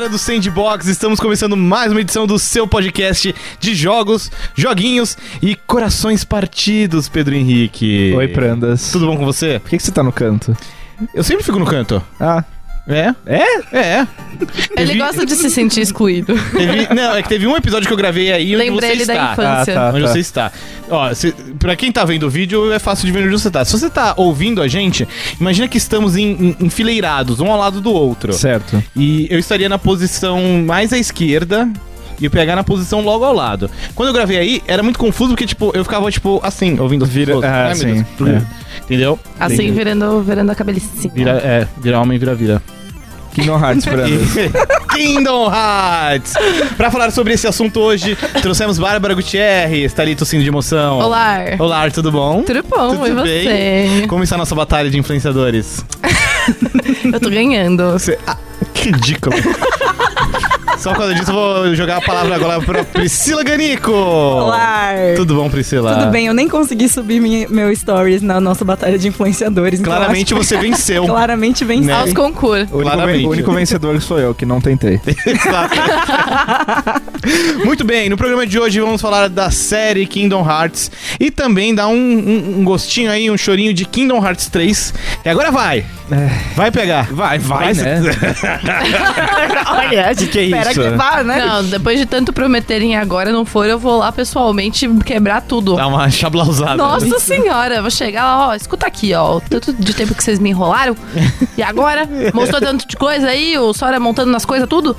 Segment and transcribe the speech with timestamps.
[0.00, 5.54] galera do Sandbox, estamos começando mais uma edição do seu podcast de jogos, joguinhos e
[5.54, 8.10] corações partidos, Pedro Henrique.
[8.16, 8.90] Oi, Prandas.
[8.90, 9.58] Tudo bom com você?
[9.58, 10.56] Por que, que você tá no canto?
[11.12, 12.02] Eu sempre fico no canto.
[12.18, 12.42] Ah,
[12.88, 13.14] É?
[13.26, 13.44] é?
[13.72, 14.06] É.
[14.76, 16.34] Ele Teve- gosta de se sentir excluído.
[16.56, 19.02] teve- não, é que teve um episódio que eu gravei aí onde Lembrei você ele
[19.02, 19.14] está.
[19.14, 19.72] da infância.
[19.72, 19.96] Ah, tá.
[19.96, 20.52] Onde você está.
[20.88, 23.64] Ó, se, pra quem tá vendo o vídeo, é fácil de ver onde você tá.
[23.64, 25.06] Se você tá ouvindo a gente,
[25.40, 28.32] imagina que estamos em- em- enfileirados, um ao lado do outro.
[28.32, 28.82] Certo.
[28.96, 31.68] E eu estaria na posição mais à esquerda
[32.20, 33.70] e o PH na posição logo ao lado.
[33.94, 37.10] Quando eu gravei aí, era muito confuso porque, tipo, eu ficava, tipo, assim, ouvindo as
[37.10, 37.44] Vira- pessoas.
[37.44, 38.30] ah, Ai, sim, Deus.
[38.30, 38.42] é.
[38.84, 39.18] Entendeu?
[39.38, 39.70] Assim, Entendi.
[39.72, 41.12] virando, virando a cabelicinha.
[41.14, 42.62] Vira, é, vira homem, vira vira.
[43.32, 44.20] Kingdom Hearts, Prandas.
[44.92, 46.34] Kingdom Hearts!
[46.76, 50.98] Pra falar sobre esse assunto hoje, trouxemos Bárbara Gutierrez, tá ali tossindo de emoção.
[50.98, 51.36] Olá.
[51.60, 52.42] Olá, tudo bom?
[52.42, 52.96] Tudo bom?
[52.96, 54.04] Tudo e você?
[54.08, 55.84] Como está a nossa batalha de influenciadores?
[57.12, 57.92] Eu tô ganhando.
[57.92, 58.18] Você...
[58.26, 58.36] Ah,
[58.74, 59.36] que ridículo.
[60.80, 63.92] Só por causa disso eu vou jogar a palavra agora pra Priscila Ganico.
[63.92, 64.92] Olá!
[65.14, 65.94] Tudo bom, Priscila?
[65.98, 69.78] Tudo bem, eu nem consegui subir minha- meu stories na nossa batalha de influenciadores.
[69.78, 71.04] então Claramente acho você venceu.
[71.08, 71.84] Claramente venci.
[71.84, 71.92] Né?
[71.92, 72.70] Aos concursos.
[72.72, 74.98] O único, o único vencedor sou eu, que não tentei.
[77.64, 81.88] Muito bem, no programa de hoje vamos falar da série Kingdom Hearts e também dar
[81.88, 84.94] um, um- um gostinho aí, um chorinho de Kingdom Hearts 3.
[85.24, 85.84] E agora vai!
[86.56, 87.06] Vai pegar.
[87.12, 88.00] Vai, vai, Vai, né?
[89.68, 90.80] Olha, que é espera isso?
[90.82, 91.44] que vá, né?
[91.44, 95.76] Não, depois de tanto prometerem agora não for, eu vou lá pessoalmente quebrar tudo.
[95.76, 96.76] Dá uma chablausada.
[96.76, 100.38] Nossa senhora, vou chegar lá, ó, escuta aqui, ó, o tanto de tempo que vocês
[100.38, 100.96] me enrolaram.
[101.56, 102.08] E agora?
[102.34, 104.96] Mostrou tanto de coisa aí, o Sora montando nas coisas, tudo?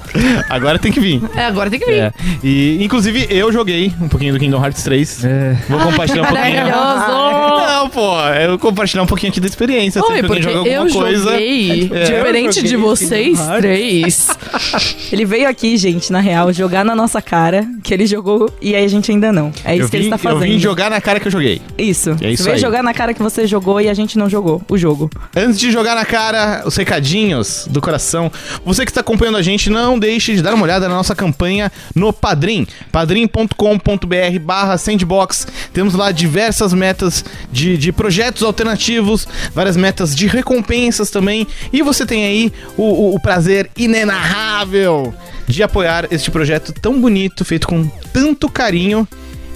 [0.50, 1.22] Agora tem que vir.
[1.36, 2.00] É, agora tem que vir.
[2.00, 2.14] É.
[2.44, 5.26] E, inclusive, eu joguei um pouquinho do Kingdom Hearts 3.
[5.26, 5.58] É.
[5.70, 6.56] Vou compartilhar um pouquinho.
[6.56, 7.72] Maravilhoso!
[7.72, 10.02] Não, pô, eu vou compartilhar um pouquinho aqui da experiência.
[10.04, 11.32] Oi, porque joga eu alguma coisa.
[11.32, 12.04] joguei É.
[12.04, 13.62] diferente Eu de joguei vocês Kingdom Hearts.
[13.62, 14.28] três.
[15.12, 18.84] Ele veio aqui, gente, na real, jogar na nossa cara que ele jogou e aí
[18.84, 19.52] a gente ainda não.
[19.64, 20.52] É isso eu que vim, ele está eu fazendo.
[20.52, 21.62] vim jogar na cara que eu joguei.
[21.78, 22.16] Isso.
[22.22, 22.58] É isso Você aí.
[22.60, 25.10] jogar na cara que você jogou e a gente não jogou o jogo.
[25.36, 28.32] Antes de jogar na cara os recadinhos do coração,
[28.66, 31.72] você que está acompanhando a gente, não deixe de dar uma olhada na nossa campanha
[31.96, 35.48] no Padrim, padrim.com.br barra sandbox.
[35.74, 41.48] Temos lá diversas metas de, de projetos alternativos, várias metas de recompensas também.
[41.72, 45.14] E você tem aí o, o- o prazer inenarrável
[45.53, 49.07] de apoiar este projeto tão bonito, feito com tanto carinho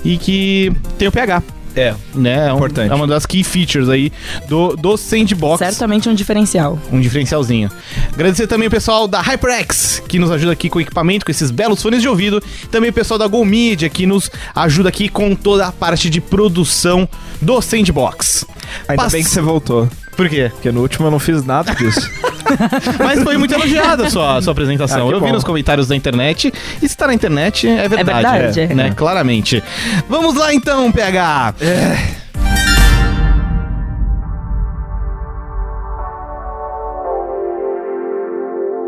[0.04, 1.42] e que tem o PH.
[1.78, 1.94] É.
[2.14, 2.48] Né?
[2.48, 2.90] É um- Importante.
[2.90, 4.10] É uma das key features aí
[4.48, 5.60] do, do Sandbox.
[5.60, 6.80] Certamente um diferencial.
[6.90, 7.70] Um diferencialzinho.
[8.14, 11.52] Agradecer também o pessoal da HyperX, que nos ajuda aqui com o equipamento, com esses
[11.52, 12.42] belos fones de ouvido.
[12.72, 16.22] Também o pessoal da Go Media, que nos ajuda aqui com toda a parte de
[16.22, 17.10] produção
[17.42, 18.46] do Sandbox.
[18.88, 19.90] Ainda Pass- bem que você voltou.
[20.16, 20.50] Por quê?
[20.54, 22.10] Porque no último eu não fiz nada disso.
[23.04, 25.10] Mas foi muito elogiada a sua, a sua apresentação.
[25.10, 25.34] Ah, Eu vi bom.
[25.34, 26.54] nos comentários da internet.
[26.82, 28.22] E se tá na internet, é verdade.
[28.32, 28.68] verdade, é.
[28.74, 28.94] Né?
[28.96, 29.62] Claramente.
[30.08, 31.56] Vamos lá então, PH.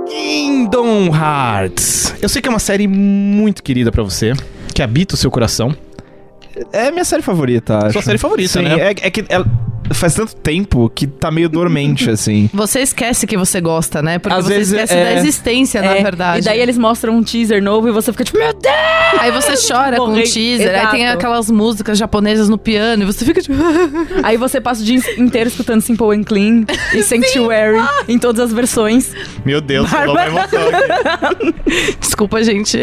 [0.08, 2.16] Kingdom Hearts.
[2.22, 4.34] Eu sei que é uma série muito querida pra você,
[4.74, 5.76] que habita o seu coração.
[6.72, 7.94] É minha série favorita, acho.
[7.94, 8.80] Sua série favorita, Sim, né?
[8.80, 9.46] É, é que ela-
[9.94, 12.50] faz tanto tempo que tá meio dormente, assim.
[12.54, 14.20] Você esquece que você gosta, né?
[14.20, 16.40] Porque Às você vezes, esquece é- da existência, na É, verdade.
[16.40, 19.22] E daí eles mostram um teaser novo e você fica tipo, meu Deus!
[19.22, 21.18] Aí você chora com o teaser, aí tem Exato.
[21.18, 23.56] aquelas músicas japonesas no piano e você fica tipo.
[24.24, 27.78] Aí você passa o dia inteiro escutando Simple and Clean e Sanctuary
[28.08, 29.12] em todas as versões.
[29.46, 31.56] Meu Deus, rolou uma emoção aqui.
[32.00, 32.80] Desculpa, gente.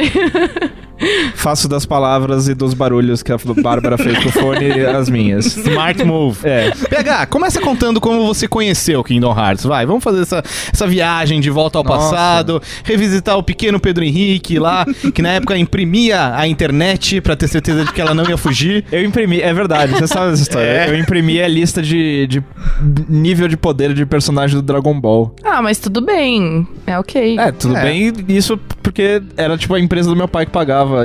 [1.34, 5.56] Faço das palavras e dos barulhos que a Bárbara fez com o fone as minhas.
[5.56, 6.38] Smart move.
[6.44, 6.71] É.
[6.71, 9.65] PH, começa contando como você conheceu Kingdom Hearts.
[9.65, 12.10] Vai, vamos fazer essa, essa viagem de volta ao Nossa.
[12.10, 17.49] passado, revisitar o pequeno Pedro Henrique lá, que na época imprimia a internet pra ter
[17.49, 18.84] certeza de que ela não ia fugir.
[18.93, 20.66] Eu imprimi, é verdade, você sabe essa história.
[20.66, 20.88] É.
[20.88, 22.42] Eu imprimi a lista de, de
[23.09, 25.34] nível de poder de personagem do Dragon Ball.
[25.42, 26.66] Ah, mas tudo bem.
[26.86, 27.39] É ok.
[27.39, 27.83] É, tudo É.
[27.83, 31.03] bem, isso porque era tipo a empresa do meu pai que pagava a,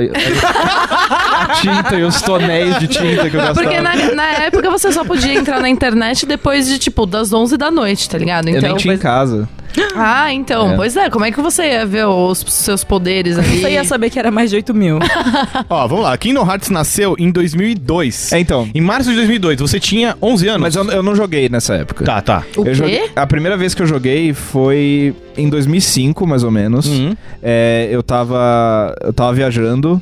[1.42, 3.54] a tinta e os tonéis de tinta que eu gastava.
[3.54, 7.56] Porque na, na época você só podia entrar na internet depois de, tipo, das 11
[7.56, 8.48] da noite, tá ligado?
[8.48, 9.48] eu Então, nem tinha em casa.
[9.94, 10.76] Ah, então, É.
[10.76, 13.60] pois é, como é que você ia ver os seus poderes ali?
[13.60, 14.98] Você ia saber que era mais de 8 mil.
[15.68, 16.16] Ó, vamos lá.
[16.16, 18.32] Kingdom Hearts nasceu em 2002.
[18.32, 18.68] É, então.
[18.74, 20.60] Em março de 2002, você tinha 11 anos.
[20.62, 22.04] Mas eu, eu não joguei nessa época.
[22.04, 22.44] Tá, tá.
[22.56, 22.74] O Eu quê?
[22.74, 26.86] joguei- a primeira vez que eu joguei foi em 2005, mais ou menos.
[26.86, 27.14] Uhum.
[27.42, 28.94] É, eu tava.
[29.02, 30.00] Eu tava viajando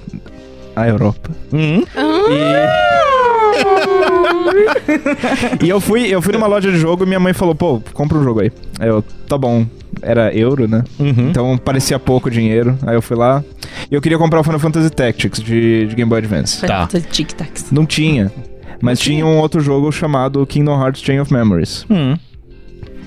[0.77, 1.31] a Europa.
[1.53, 1.83] Uhum.
[2.31, 3.08] E.
[5.63, 8.19] E eu fui, eu fui numa loja de jogo e minha mãe falou, pô, compra
[8.19, 8.53] um jogo aí.
[8.79, 9.67] Aí eu, tá bom.
[10.01, 10.85] Era euro, né?
[10.99, 11.31] Uhum.
[11.31, 12.79] Então parecia pouco dinheiro.
[12.87, 13.43] Aí eu fui lá.
[13.91, 16.65] E eu queria comprar o Final Fantasy Tactics de, de Game Boy Advance.
[16.65, 16.87] Tá.
[16.87, 17.71] Tic-tacs.
[17.73, 18.31] Não tinha.
[18.81, 21.85] Mas tinha um outro jogo chamado Kingdom Hearts Chain of Memories.
[21.91, 22.17] Hum.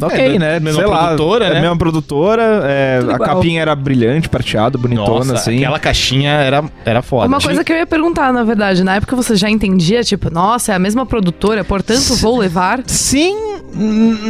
[0.07, 0.59] Ok, É, né?
[0.59, 1.57] mesma Sei lá, produtora, é né?
[1.57, 2.61] a mesma produtora.
[2.65, 3.29] é, Tudo a igual.
[3.29, 5.57] capinha era brilhante, prateado, bonitona, Nossa, assim.
[5.57, 7.27] aquela caixinha era, era foda.
[7.27, 10.71] Uma coisa que eu ia perguntar, na verdade, na época você já entendia, tipo, nossa,
[10.71, 12.81] é a mesma produtora, portanto vou levar.
[12.87, 13.35] Sim,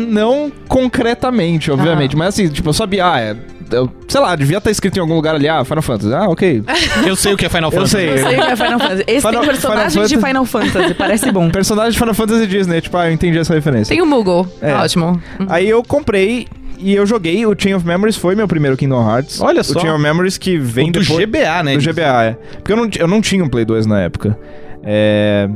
[0.09, 2.15] não concretamente, obviamente.
[2.15, 3.35] Mas assim, tipo, eu sabia, ah, é.
[3.71, 6.13] Eu- sei lá, devia estar escrito em algum lugar ali, ah, Final Fantasy.
[6.13, 6.63] Ah, ok.
[7.05, 7.91] Eu sei o que é Final Eu Fantasy.
[7.91, 8.09] sei.
[8.09, 9.03] Eu sei o que é Final Fantasy.
[9.07, 11.49] Esse Final- tem personagem Final de Final Fantasy, parece bom.
[11.51, 13.93] Personagem de Final Fantasy Disney, tipo, ah, eu entendi essa referência.
[13.95, 14.73] Tem o Moogle, É.
[14.73, 15.21] ótimo.
[15.47, 16.47] Aí eu comprei
[16.79, 17.45] e eu joguei.
[17.45, 19.39] O Chain of Memories foi meu primeiro Kingdom Hearts.
[19.41, 19.77] Olha só.
[19.77, 21.19] O Chain of Memories que vem O do depois.
[21.25, 21.77] GBA, né?
[21.77, 22.37] Do GBA, é.
[22.57, 24.37] Porque eu não, eu não tinha um Play 2 na época.
[24.83, 25.47] É.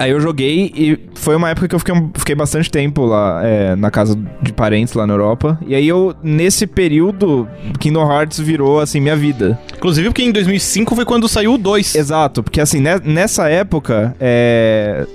[0.00, 3.76] Aí eu joguei e foi uma época que eu fiquei, fiquei bastante tempo lá é,
[3.76, 5.58] na casa de parentes lá na Europa.
[5.66, 7.46] E aí eu, nesse período,
[7.78, 9.60] Kingdom Hearts virou, assim, minha vida.
[9.76, 11.94] Inclusive porque em 2005 foi quando saiu o 2.
[11.94, 15.06] Exato, porque assim, né, nessa época, é...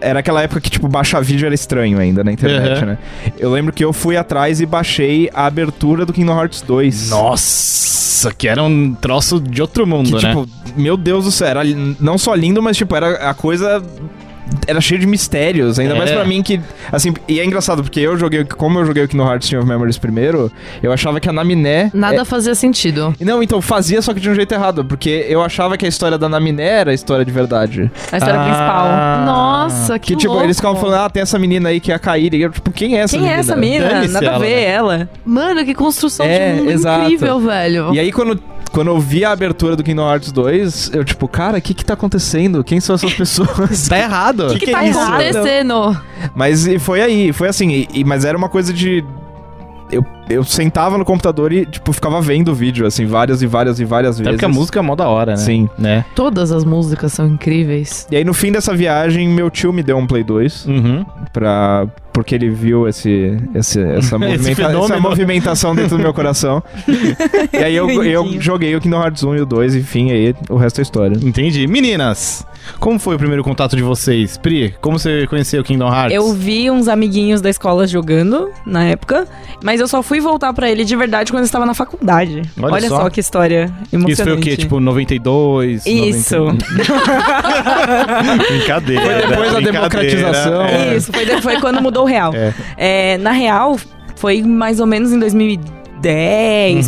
[0.00, 2.86] Era aquela época que, tipo, baixar vídeo era estranho ainda na internet, Uhum.
[2.86, 2.98] né?
[3.38, 7.10] Eu lembro que eu fui atrás e baixei a abertura do Kingdom Hearts 2.
[7.10, 10.28] Nossa, que era um troço de outro mundo, Que, né?
[10.34, 11.60] tipo, meu Deus do céu, era
[11.98, 13.82] não só lindo, mas, tipo, era a coisa.
[14.66, 15.98] Era cheio de mistérios, ainda É.
[15.98, 16.60] mais pra mim que.
[16.92, 18.44] Assim, e é engraçado, porque eu joguei.
[18.44, 20.50] Como eu joguei o Kingdom Hearts of Memories primeiro,
[20.82, 21.90] eu achava que a Naminé.
[21.94, 23.14] Nada fazia sentido.
[23.20, 25.88] é- Não, então fazia, só que de um jeito errado, porque eu achava que a
[25.88, 27.90] história da Naminé era a história de verdade.
[28.12, 28.44] A história Ah.
[28.44, 29.24] principal.
[29.26, 30.46] Nossa, que, Que, tipo, louco.
[30.46, 32.36] eles ficavam falando, ah, tem essa menina aí que é a Kairi.
[32.38, 33.36] E eu, tipo, quem é essa Quem menina?
[33.36, 34.08] é essa menina?
[34.08, 34.62] Nada a ela, ver, né?
[34.64, 35.10] ela.
[35.24, 37.04] Mano, que construção É, de mundo exato.
[37.04, 37.94] incrível, velho.
[37.94, 38.40] E aí, quando,
[38.72, 41.84] quando eu vi a abertura do Kingdom Hearts 2, eu, tipo, cara, o que que
[41.84, 42.62] tá acontecendo?
[42.64, 43.88] Quem são essas pessoas?
[43.88, 44.39] Tá errado.
[44.48, 46.00] Que que, que tá é acontecendo?
[46.34, 49.04] Mas e foi aí, foi assim, e- e- mas era uma coisa de.
[49.92, 53.80] Eu, eu sentava no computador e, tipo, ficava vendo o vídeo, assim, várias e várias
[53.80, 54.36] e várias Até vezes.
[54.36, 55.36] porque a música é mó da hora, né?
[55.36, 55.68] Sim.
[55.76, 56.04] Né?
[56.14, 58.06] Todas as músicas são incríveis.
[58.08, 61.04] E aí, no fim dessa viagem, meu tio me deu um Play 2 Uhum.
[61.32, 61.88] pra.
[62.12, 64.84] Porque ele viu esse, esse- essa, movimenta- fenômeno.
[64.84, 66.62] essa movimentação dentro do meu coração.
[67.52, 70.56] e aí eu, eu joguei o Kingdom Hearts 1 e o 2, enfim, aí o
[70.56, 71.16] resto é história.
[71.20, 71.66] Entendi.
[71.66, 72.44] Meninas,
[72.78, 74.36] como foi o primeiro contato de vocês?
[74.38, 76.14] Pri, como você conheceu o Kingdom Hearts?
[76.14, 79.26] Eu vi uns amiguinhos da escola jogando na época,
[79.62, 82.42] mas eu só fui voltar pra ele de verdade quando eu estava na faculdade.
[82.60, 83.02] Olha Olha, só.
[83.02, 83.10] só.
[83.10, 84.12] que história emocionante.
[84.12, 84.56] Isso foi o quê?
[84.56, 85.86] Tipo, 92?
[85.86, 86.36] Isso.
[86.36, 86.66] 90?
[88.48, 89.02] Brincadeira.
[89.02, 90.62] Foi depois da democratização.
[90.62, 90.96] É.
[90.96, 92.32] Isso, foi, foi quando mudou o real.
[92.34, 92.54] É.
[92.76, 93.78] É, na real,
[94.16, 95.79] foi mais ou menos em 2010,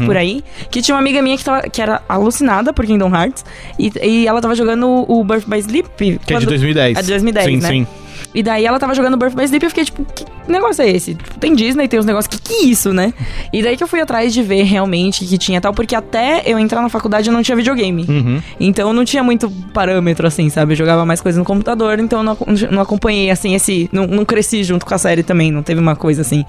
[0.00, 0.06] Uhum.
[0.06, 3.44] por aí, que tinha uma amiga minha que, tava, que era alucinada por Kingdom Hearts,
[3.78, 5.88] e, e ela tava jogando o Birth by Sleep.
[5.96, 6.98] Que é de quando- 2010.
[6.98, 7.68] É de 2010, sim, né?
[7.68, 7.86] Sim,
[8.34, 10.88] E daí ela tava jogando Birth by Sleep e eu fiquei tipo, que negócio é
[10.90, 11.14] esse?
[11.38, 13.12] Tem Disney, tem uns negócios, que que é isso, né?
[13.52, 16.58] E daí que eu fui atrás de ver realmente que tinha tal, porque até eu
[16.58, 18.04] entrar na faculdade eu não tinha videogame.
[18.08, 18.40] Uhum.
[18.58, 20.72] Então não tinha muito parâmetro, assim, sabe?
[20.72, 22.38] Eu jogava mais coisa no computador, então eu não,
[22.70, 23.88] não acompanhei, assim, esse.
[23.92, 26.44] Não, não cresci junto com a série também, não teve uma coisa assim.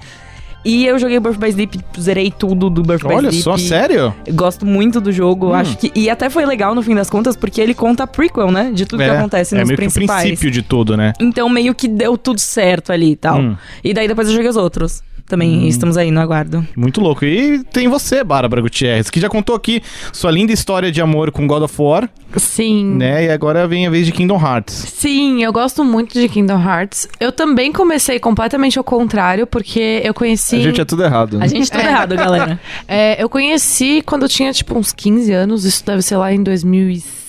[0.64, 3.42] E eu joguei Birth by Sleep, zerei tudo do Birth by Olha Sleep.
[3.42, 4.14] só, sério?
[4.32, 5.54] Gosto muito do jogo, Hum.
[5.54, 5.92] acho que.
[5.94, 8.70] E até foi legal no fim das contas, porque ele conta a prequel, né?
[8.72, 10.22] De tudo que acontece é nos meio que o principais.
[10.22, 11.12] princípio de tudo, né?
[11.20, 13.38] Então meio que deu tudo certo ali e tal.
[13.38, 13.56] Hum.
[13.82, 15.02] E daí depois eu joguei os outros.
[15.26, 16.66] Também estamos aí no aguardo.
[16.76, 17.24] Muito louco.
[17.24, 21.46] E tem você, Bárbara Gutierrez, que já contou aqui sua linda história de amor com
[21.46, 22.84] God of War, Sim.
[22.96, 23.24] né?
[23.24, 24.74] E agora vem a vez de Kingdom Hearts.
[24.74, 27.08] Sim, eu gosto muito de Kingdom Hearts.
[27.18, 30.56] Eu também comecei completamente ao contrário, porque eu conheci.
[30.56, 31.38] A gente é tudo errado.
[31.40, 31.86] A gente tá É.
[31.86, 32.60] errado, galera.
[32.86, 35.64] É, eu conheci quando eu tinha, tipo, uns 15 anos.
[35.64, 37.23] Isso deve ser lá em 2006,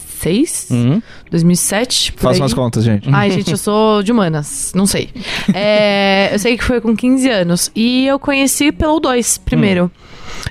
[0.71, 1.01] Uhum.
[1.31, 2.13] 2007.
[2.13, 2.45] por Façam aí.
[2.47, 3.09] as contas, gente.
[3.11, 4.71] Ai, gente, eu sou de humanas.
[4.75, 5.09] Não sei.
[5.53, 7.71] É, eu sei que foi com 15 anos.
[7.75, 9.89] E eu conheci pelo 2 primeiro.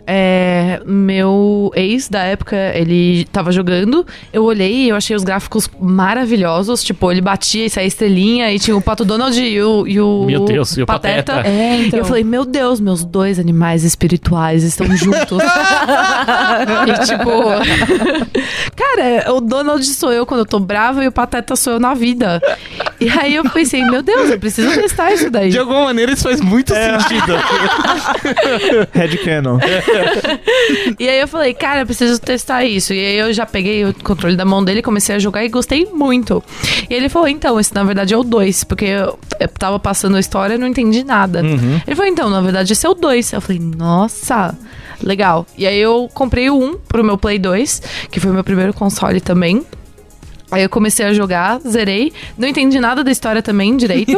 [0.06, 4.06] É, meu ex da época, ele tava jogando.
[4.32, 6.82] Eu olhei e eu achei os gráficos maravilhosos.
[6.82, 8.52] Tipo, ele batia e saía estrelinha.
[8.52, 11.42] E tinha o Pato Donald e o, e o Meu Deus, e o Pateta.
[11.46, 11.98] É, E então.
[11.98, 15.38] eu falei, meu Deus, meus dois animais espirituais estão juntos.
[16.88, 17.30] e tipo.
[18.76, 21.94] Cara, o Donald sou eu quando eu tô brava e o Pateta sou eu na
[21.94, 22.40] vida.
[23.00, 25.50] E aí eu pensei, meu Deus, eu preciso testar isso daí.
[25.50, 27.34] De alguma maneira isso faz muito sentido.
[28.92, 29.58] Headcanon.
[30.98, 32.92] E aí eu falei, cara, eu preciso testar isso.
[32.92, 35.86] E aí eu já peguei o controle da mão dele, comecei a jogar e gostei
[35.86, 36.42] muito.
[36.88, 40.16] E ele falou, então, esse na verdade é o 2, porque eu, eu tava passando
[40.16, 41.42] a história e não entendi nada.
[41.42, 41.80] Uhum.
[41.86, 43.32] Ele falou, então, na verdade esse é o 2.
[43.32, 44.56] Eu falei, nossa,
[45.04, 45.46] legal.
[45.56, 48.72] E aí eu comprei o 1 pro meu Play 2, que foi o meu primeiro
[48.72, 49.64] console também.
[50.50, 52.12] Aí eu comecei a jogar, zerei.
[52.38, 54.12] Não entendi nada da história também direito.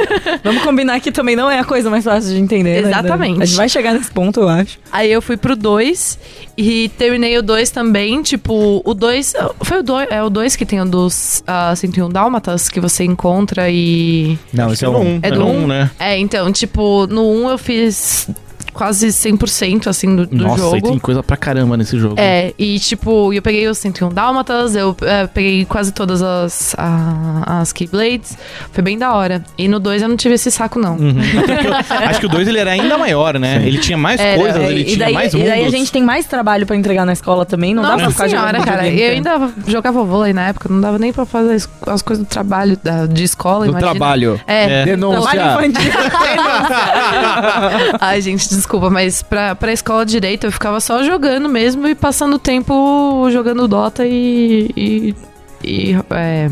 [0.42, 2.82] Vamos combinar que também não é a coisa mais fácil de entender.
[2.82, 2.88] né?
[2.88, 3.42] Exatamente.
[3.42, 4.78] A gente vai chegar nesse ponto, eu acho.
[4.90, 6.18] Aí eu fui pro 2
[6.56, 8.22] e terminei o 2 também.
[8.22, 9.34] Tipo, o 2.
[9.60, 10.08] Foi o 2.
[10.10, 14.38] É o 2 que tem o dos uh, 101 Dálmatas que você encontra e.
[14.50, 15.64] Não, esse é no o um, É é do no um?
[15.64, 15.90] um, né?
[15.98, 18.30] É, então, tipo, no 1 eu fiz
[18.72, 20.76] quase 100% assim do, do Nossa, jogo.
[20.76, 22.14] e tem coisa pra caramba nesse jogo.
[22.18, 27.60] É, e tipo, eu peguei os 101 Dálmatas, eu é, peguei quase todas as, a-
[27.60, 28.36] as Keyblades.
[28.72, 29.44] Foi bem da hora.
[29.58, 30.96] E no 2 eu não tive esse saco, não.
[30.96, 31.14] Uhum.
[32.08, 33.62] Acho que o 2 ele era ainda maior, né?
[33.66, 35.50] Ele tinha mais Era, coisas, ele e, tinha daí, mais e mundos.
[35.52, 37.74] daí a gente tem mais trabalho pra entregar na escola também.
[37.74, 38.88] Não dá pra Nossa ficar senhora, jogando cara.
[38.88, 42.28] Eu ainda jogava vôlei na época, não dava nem pra fazer as, as coisas do
[42.28, 43.90] trabalho, da, de escola, Do imagina.
[43.90, 44.40] trabalho.
[44.46, 44.82] É.
[44.82, 44.84] É.
[44.84, 45.30] Denúncia.
[45.30, 45.92] Trabalho infantil.
[48.00, 51.94] Ai, gente, desculpa, mas pra, pra escola de direito eu ficava só jogando mesmo e
[51.94, 54.70] passando tempo jogando Dota e.
[54.76, 55.14] e.
[55.62, 56.48] e, é,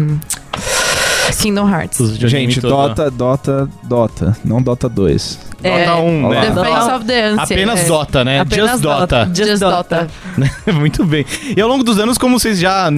[1.41, 2.17] Kingdom Hearts.
[2.19, 2.61] Gente.
[2.61, 4.37] Dota, Dota, Dota.
[4.45, 5.39] Não Dota 2.
[5.63, 6.41] É, Dota 1, Olá.
[6.41, 6.51] né?
[6.51, 7.41] Defense of the Ancient.
[7.41, 7.85] Apenas é.
[7.85, 8.41] Dota, né?
[8.41, 9.31] Apenas Just Dota.
[9.33, 10.09] Just Dota.
[10.75, 11.25] Muito bem.
[11.57, 12.91] E ao longo dos anos, como vocês já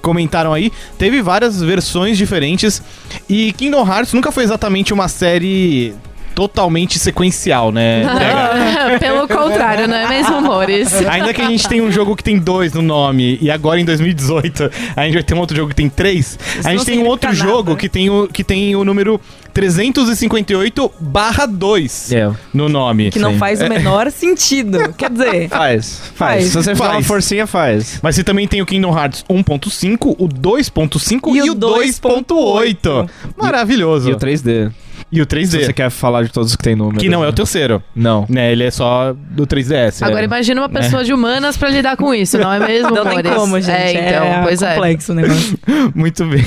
[0.00, 2.82] comentaram aí, teve várias versões diferentes.
[3.28, 5.94] E Kingdom Hearts nunca foi exatamente uma série
[6.36, 8.02] totalmente sequencial, né?
[8.04, 8.98] PH?
[9.00, 10.92] Pelo contrário, não é mesmo, amores?
[11.06, 13.84] Ainda que a gente tenha um jogo que tem dois no nome e agora em
[13.86, 17.06] 2018 a gente vai ter um outro jogo que tem três, a gente tem um
[17.06, 17.80] outro significa jogo nada.
[17.80, 19.18] que tem o, que tem o número
[19.54, 22.30] 358 barra 2 É.
[22.52, 23.10] no nome.
[23.10, 23.38] Que não Sim.
[23.38, 24.92] faz o menor sentido.
[24.96, 26.10] Quer dizer, Faz, faz.
[26.14, 26.44] Faz.
[26.44, 27.06] Se você fizer uma Faz.
[27.06, 27.98] forcinha, faz.
[28.02, 32.24] Mas você também tem o Kingdom Hearts 1.5, o 2.5 e, E o o 2.8.
[32.26, 33.08] 2.8.
[33.36, 34.10] Maravilhoso.
[34.10, 34.70] E o 3D.
[35.10, 36.98] E o Se 3D, você quer falar de todos que tem número.
[36.98, 37.82] que não é o terceiro.
[37.94, 38.26] Não.
[38.28, 40.02] Né, ele é só do 3DS.
[40.02, 40.24] Agora é.
[40.24, 43.60] imagina uma pessoa de humanas pra lidar com isso, não é mesmo, não tem como,
[43.60, 43.70] gente.
[43.70, 44.74] É, então, é pois é.
[44.74, 45.58] complexo o negócio.
[45.94, 46.44] Muito bem.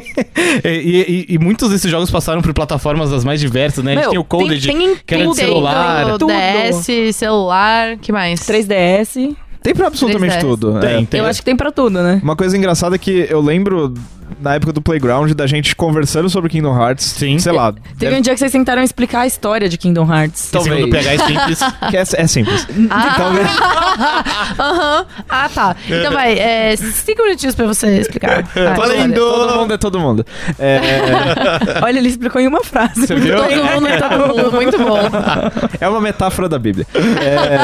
[0.64, 3.92] e, e- e muitos desses jogos passaram por plataformas das mais diversas, né?
[3.92, 6.18] a gente Meu, tem o Coded, tem, tem que era de celular.
[6.18, 6.26] Tudo.
[6.32, 8.40] DS, celular, que mais?
[8.40, 9.36] 3DS.
[9.62, 10.40] Tem pra absolutamente 3DS.
[10.40, 10.80] tudo.
[10.80, 11.06] Tem, é.
[11.06, 11.20] tem.
[11.20, 12.20] Eu acho que tem pra tudo, né?
[12.22, 13.94] Uma coisa engraçada é que eu lembro
[14.42, 17.04] na época do Playground da gente conversando sobre Kingdom Hearts.
[17.06, 17.38] Sim.
[17.38, 17.72] Sei lá.
[17.72, 20.40] Teve deve- um dia que vocês tentaram explicar a história de Kingdom Hearts.
[20.40, 20.90] Segundo talvez.
[21.06, 21.58] PH é simples.
[21.90, 22.66] que é, é simples.
[23.16, 23.46] Talvez.
[24.58, 25.06] Aham.
[25.28, 25.76] Ah, tá.
[25.88, 28.42] Então vai, é, cinco minutinhos pra você explicar.
[28.42, 29.14] Vai, Valendo!
[29.20, 30.26] Todo mundo é todo mundo.
[30.58, 33.06] É, Olha, ele explicou em uma frase.
[33.06, 33.36] Você viu?
[33.36, 34.98] Todo mundo é todo mundo, muito bom.
[35.80, 36.86] é uma metáfora da Bíblia.
[36.94, 37.62] É...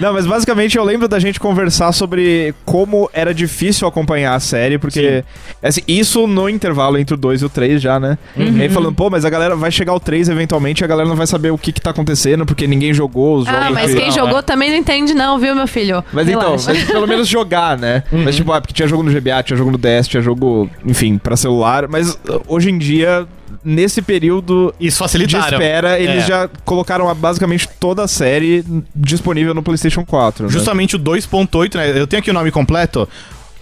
[0.00, 4.65] Não, mas basicamente eu lembro da gente conversar sobre como era difícil acompanhar a série,
[4.78, 5.24] porque
[5.62, 8.18] assim, isso no intervalo entre o 2 e o 3 já, né?
[8.36, 11.08] E aí falando, pô, mas a galera vai chegar ao 3 eventualmente e a galera
[11.08, 13.60] não vai saber o que que tá acontecendo, porque ninguém jogou os jogos.
[13.62, 16.02] Ah, mas que- quem jogou também não entende, não, viu, meu filho?
[16.12, 16.72] Mas então, Relaxa.
[16.74, 18.02] mas pelo menos jogar, né?
[18.10, 21.18] Mas tipo, ah, porque tinha jogo no GBA, tinha jogo no DS, tinha jogo, enfim,
[21.18, 21.86] pra celular.
[21.88, 23.26] Mas uh, hoje em dia,
[23.64, 26.26] nesse período Isso de espera, eles É.
[26.26, 30.46] já colocaram a- basicamente toda a série disponível no PlayStation 4.
[30.46, 30.52] né?
[30.52, 31.98] Justamente o 2.8, né?
[32.00, 33.08] Eu tenho aqui o nome completo.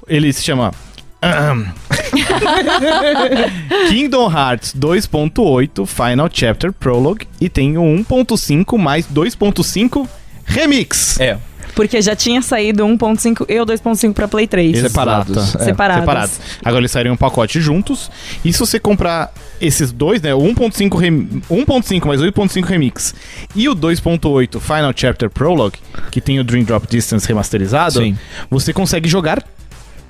[0.07, 0.71] Ele se chama.
[3.89, 10.07] Kingdom Hearts 2.8 Final Chapter Prologue e tem o 1.5 mais 2.5
[10.45, 11.19] Remix.
[11.19, 11.39] É,
[11.75, 14.77] Porque já tinha saído 1.5 e o 2.5 pra Play 3.
[14.77, 14.89] Exato.
[14.89, 15.55] separados.
[15.55, 15.65] É.
[15.65, 16.03] Separados.
[16.03, 16.41] Separados.
[16.65, 18.11] Agora eles saíram em um pacote juntos.
[18.45, 20.35] E se você comprar esses dois, né?
[20.35, 21.43] O 1.5 rem...
[21.51, 23.15] 1.5 mais 8.5 Remix
[23.57, 25.79] e o 2.8 Final Chapter Prologue,
[26.11, 28.17] que tem o Dream Drop Distance remasterizado, Sim.
[28.51, 29.43] você consegue jogar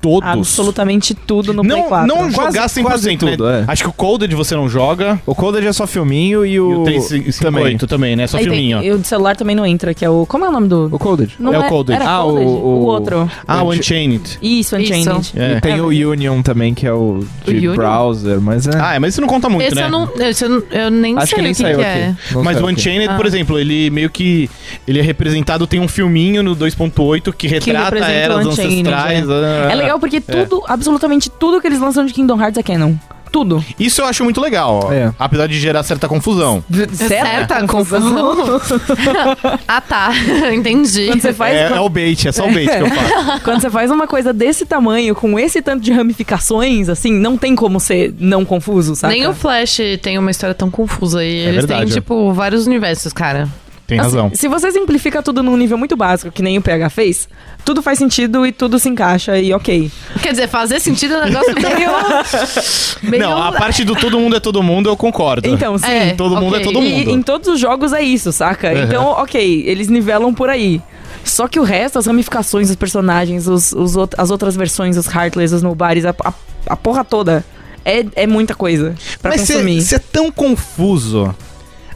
[0.05, 0.29] todos.
[0.29, 2.07] Absolutamente tudo no Play não, 4.
[2.07, 3.65] não Quase- jogar 100%, quase tudo, né?
[3.67, 3.73] é.
[3.73, 5.21] Acho que o Coded você não joga.
[5.27, 6.83] O Coded é só filminho e E o.
[6.83, 7.89] o 358 também.
[7.89, 8.27] também, né?
[8.27, 8.83] Só Aí tem- filminho.
[8.83, 10.27] e o de celular também não entra, que é o...
[10.27, 10.89] Como é o nome do...
[10.93, 11.33] O Coded.
[11.39, 11.95] Não é o Coded.
[11.97, 12.47] Era Ah, Coded?
[12.47, 13.31] o- o, o- outro.
[13.47, 14.39] Ah, o Uncha- Unchained.
[14.43, 15.21] Isso, Unchained.
[15.21, 15.33] Isso.
[15.39, 15.57] É.
[15.57, 18.71] E tem o Union também, que é o de O browser, mas é.
[18.81, 19.85] Ah, é, mas isso não conta muito, Esse né?
[19.85, 20.09] eu não.
[20.19, 21.99] Esse eu, não- eu nem Acho sei que nem o que, saiu que aqui.
[21.99, 22.15] é.
[22.33, 22.67] Não Mas o.
[22.67, 23.17] Unchained, Ah.
[23.17, 24.51] por exemplo, ele meio que.
[24.87, 29.29] Ele é representado, tem um filminho no 2.8 que retrata eras o ancestrais.
[29.31, 29.69] ah.
[29.71, 32.95] É legal porque tudo, absolutamente tudo que eles lançam de Kingdom Hearts é canon.
[33.35, 33.65] Tudo.
[33.81, 34.93] Isso eu acho muito legal, ó.
[34.93, 35.13] É.
[35.19, 36.63] apesar de gerar certa confusão.
[36.93, 38.61] Certa confusão.
[39.67, 40.13] ah, tá.
[40.55, 41.09] Entendi.
[41.09, 43.41] Quando você faz, É, é o bait, é só o bait que eu faço.
[43.43, 47.57] quando você faz uma coisa desse tamanho, com esse tanto de ramificações, assim, não tem
[47.57, 49.15] como ser não confuso, sabe?
[49.15, 51.25] Nem o Flash tem uma história tão confusa.
[51.25, 51.95] E eles verdade, têm, ó.
[51.95, 53.49] tipo, vários universos, cara.
[53.87, 54.31] Tem razão.
[54.35, 57.29] Se você simplifica tudo num nível muito básico, que nem o PH fez,
[57.65, 59.91] tudo faz sentido e tudo se encaixa e ok.
[60.23, 63.11] Quer dizer, fazer sentido é um negócio meio.
[63.11, 63.23] meio...
[63.23, 65.47] Não, a parte do todo mundo é todo mundo eu concordo.
[65.49, 65.87] Então, sim.
[65.87, 66.61] É, todo mundo ok.
[66.61, 67.11] é todo E mundo.
[67.11, 68.73] em todos os jogos é isso, saca?
[68.73, 68.83] Uhum.
[68.85, 70.81] Então, ok, eles nivelam por aí.
[71.23, 75.55] Só que o resto, as ramificações dos personagens, os, os as outras versões, os Heartless,
[75.55, 76.33] os Nobodies, a, a,
[76.69, 77.45] a porra toda.
[77.85, 79.83] É, é muita coisa pra Mas consumir.
[79.83, 81.35] você é tão confuso.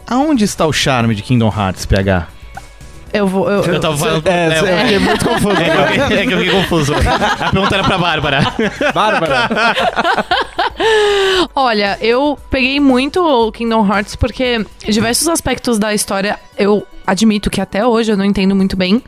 [0.09, 2.27] Aonde está o charme de Kingdom Hearts, PH?
[3.13, 3.51] Eu vou.
[3.51, 4.27] Eu, Eu tava falando.
[4.27, 5.57] É, é, eu fiquei muito confuso.
[5.63, 6.95] é, que eu fiquei- é que eu fiquei confuso.
[7.41, 8.41] A pergunta era pra Bárbara.
[8.95, 9.49] Bárbara.
[11.55, 17.61] Olha, eu peguei muito o Kingdom Hearts porque diversos aspectos da história eu admito que
[17.61, 19.03] até hoje eu não entendo muito bem.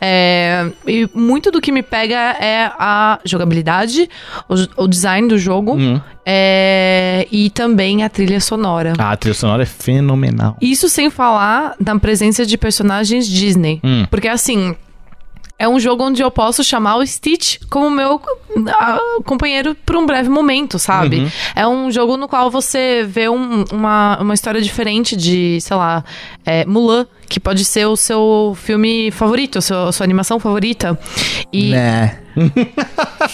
[0.00, 4.08] É, e muito do que me pega é a jogabilidade,
[4.48, 6.00] o, o design do jogo Uhum.
[6.26, 8.92] é, e também a trilha sonora.
[8.98, 10.56] Ah, a trilha sonora é fenomenal.
[10.60, 13.80] Isso sem falar da presença de personagens Disney.
[13.84, 14.06] Hum.
[14.10, 14.74] Porque assim.
[15.64, 18.20] É um jogo onde eu posso chamar o Stitch como meu
[18.68, 21.20] ah, companheiro por um breve momento, sabe?
[21.20, 21.30] Uhum.
[21.56, 26.04] É um jogo no qual você vê um- uma, uma história diferente de, sei lá,
[26.44, 30.98] é, Mulan, que pode ser o seu filme favorito, a sua, a sua animação favorita.
[31.50, 32.18] E né.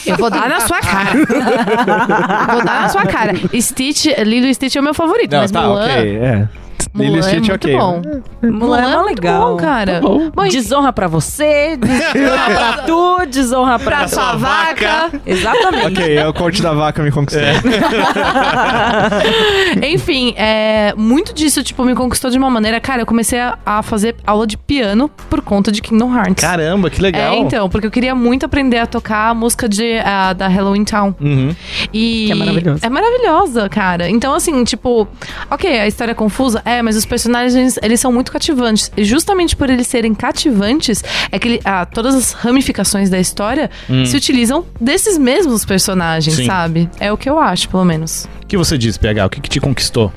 [0.06, 1.10] eu vou dar na sua cara.
[2.52, 3.34] vou dar na sua cara.
[3.60, 5.84] Stitch, Lilo e Stitch é o meu favorito, Não, mas tá, Mulan.
[5.84, 6.16] ok.
[6.16, 6.48] É.
[6.92, 7.76] Mulan Lilo é Stitch, muito ok.
[7.76, 8.02] bom.
[8.42, 9.50] Mulan é muito legal.
[9.52, 10.00] bom, cara.
[10.00, 15.10] Bom, e Desonra pra você, desonra pra tu, desonra pra, pra sua vaca.
[15.24, 16.00] Exatamente.
[16.00, 17.42] Ok, é o corte da vaca me conquistou.
[19.82, 22.80] Enfim, é, muito disso, tipo, me conquistou de uma maneira.
[22.80, 26.44] Cara, eu comecei a, a fazer aula de piano por conta de Kingdom Hearts.
[26.44, 27.34] Caramba, que legal.
[27.34, 30.84] É, então, porque eu queria muito aprender a tocar a música de, a, da Halloween
[30.84, 31.14] Town.
[31.20, 31.54] Uhum.
[31.92, 32.86] E Que é maravilhosa.
[32.86, 34.08] É maravilhosa, cara.
[34.08, 35.06] Então, assim, tipo,
[35.50, 38.90] ok, a história é confusa, é, mas os personagens, eles são muito cativantes.
[38.96, 43.70] E justamente por eles serem cativantes, é que ele- ah, todas as ramificações da história
[44.06, 46.46] se utilizam desses mesmos personagens, Sim.
[46.46, 46.88] sabe?
[46.98, 48.28] É o que eu acho, pelo menos.
[48.42, 49.26] O que você diz, PH?
[49.26, 50.12] O que, que te conquistou?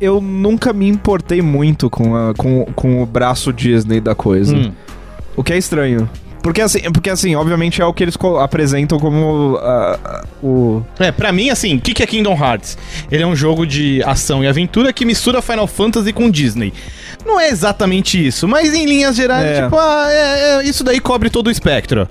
[0.00, 4.56] Eu nunca me importei muito com, a- com, com o braço Disney da coisa.
[4.56, 4.72] Hum.
[5.36, 6.08] O que é estranho.
[6.42, 10.82] Porque assim, porque assim, obviamente é o que eles co- apresentam como ah, o.
[10.98, 12.78] É, pra mim, assim, o que, que é Kingdom Hearts?
[13.10, 16.72] Ele é um jogo de ação e aventura que mistura Final Fantasy com Disney.
[17.26, 19.62] Não é exatamente isso, mas em linhas gerais, É.
[19.64, 22.08] tipo, ah, é- é- isso daí cobre todo o espectro.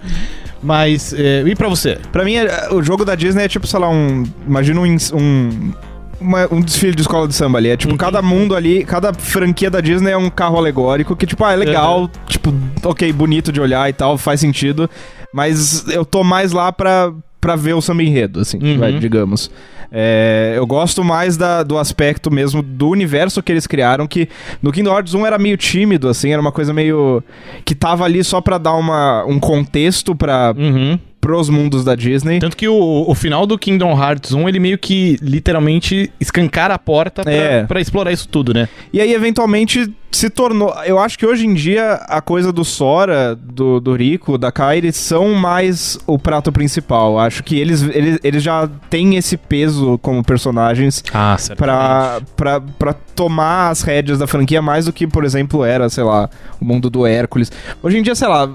[0.62, 1.98] Mas, é, e pra você?
[2.12, 4.24] Pra mim, é- o jogo da Disney é tipo, sei lá, um.
[4.46, 4.98] Imagina um.
[5.14, 5.74] um
[6.20, 7.70] uma- um desfile de escola de samba ali.
[7.70, 11.44] É tipo, cada mundo ali, cada franquia da Disney é um carro alegórico que, tipo,
[11.44, 12.54] ah, é legal, tipo,
[12.84, 14.90] ok, bonito de olhar e tal, faz sentido.
[15.34, 18.80] Mas eu tô mais lá pra, pra ver o samba enredo, assim, Uhum.
[18.80, 19.52] vai, digamos.
[19.90, 24.28] É, eu gosto mais da- do aspecto mesmo do universo que eles criaram, que
[24.62, 27.24] no Kingdom Hearts 1 era meio tímido, assim, era uma coisa meio.
[27.64, 31.00] que tava ali só pra dar uma, um contexto pra, Uhum.
[31.28, 32.40] Pros mundos da Disney.
[32.40, 36.80] Tanto que o, o final do Kingdom Hearts 1, ele meio que literalmente escancara a
[36.80, 37.64] porta pra, É.
[37.66, 38.70] pra explorar isso tudo, né?
[38.94, 40.74] E aí, eventualmente, se tornou.
[40.86, 44.92] Eu acho que hoje em dia a coisa do Sora, do, do Rico, da Kairi
[44.94, 47.20] são mais o prato principal.
[47.20, 52.94] Acho que eles, eles, eles já têm esse peso como personagens Ah, pra, pra, pra
[53.16, 56.90] tomar as rédeas da franquia mais do que, por exemplo, era, sei lá, o mundo
[56.90, 57.52] do Hércules.
[57.84, 58.50] Hoje em dia, sei lá,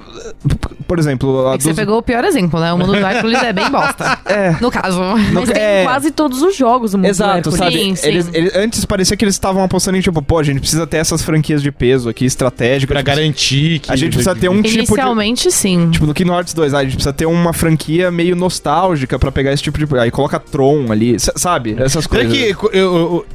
[0.86, 1.48] por exemplo.
[1.48, 2.72] a É que você dos- pegou o pior exemplo, né?
[2.72, 4.18] O mundo do Hércules é bem bosta.
[4.32, 4.56] É.
[4.60, 5.00] No caso.
[5.32, 5.84] Mas tem É.
[5.84, 7.58] quase todos os jogos do mundo Exato, do Hércules.
[7.58, 7.72] sabe?
[7.78, 8.08] Sim, sim.
[8.08, 10.96] Eles, eles- antes parecia que eles estavam apostando em tipo, pô, a gente precisa ter
[10.98, 12.94] essas franquias de peso aqui, estratégicas.
[12.94, 13.90] Pra garantir que...
[13.92, 14.78] A gente precisa ter um tipo de.
[14.78, 15.90] Inicialmente, sim.
[15.90, 19.30] Tipo, no Kingdom Hearts 2, ah, a gente precisa ter uma franquia meio nostálgica pra
[19.32, 19.98] pegar esse tipo de.
[19.98, 21.74] Aí coloca Tron ali, sabe?
[21.78, 22.32] Essas Será coisas.
[22.38, 23.26] que eu, eu- eu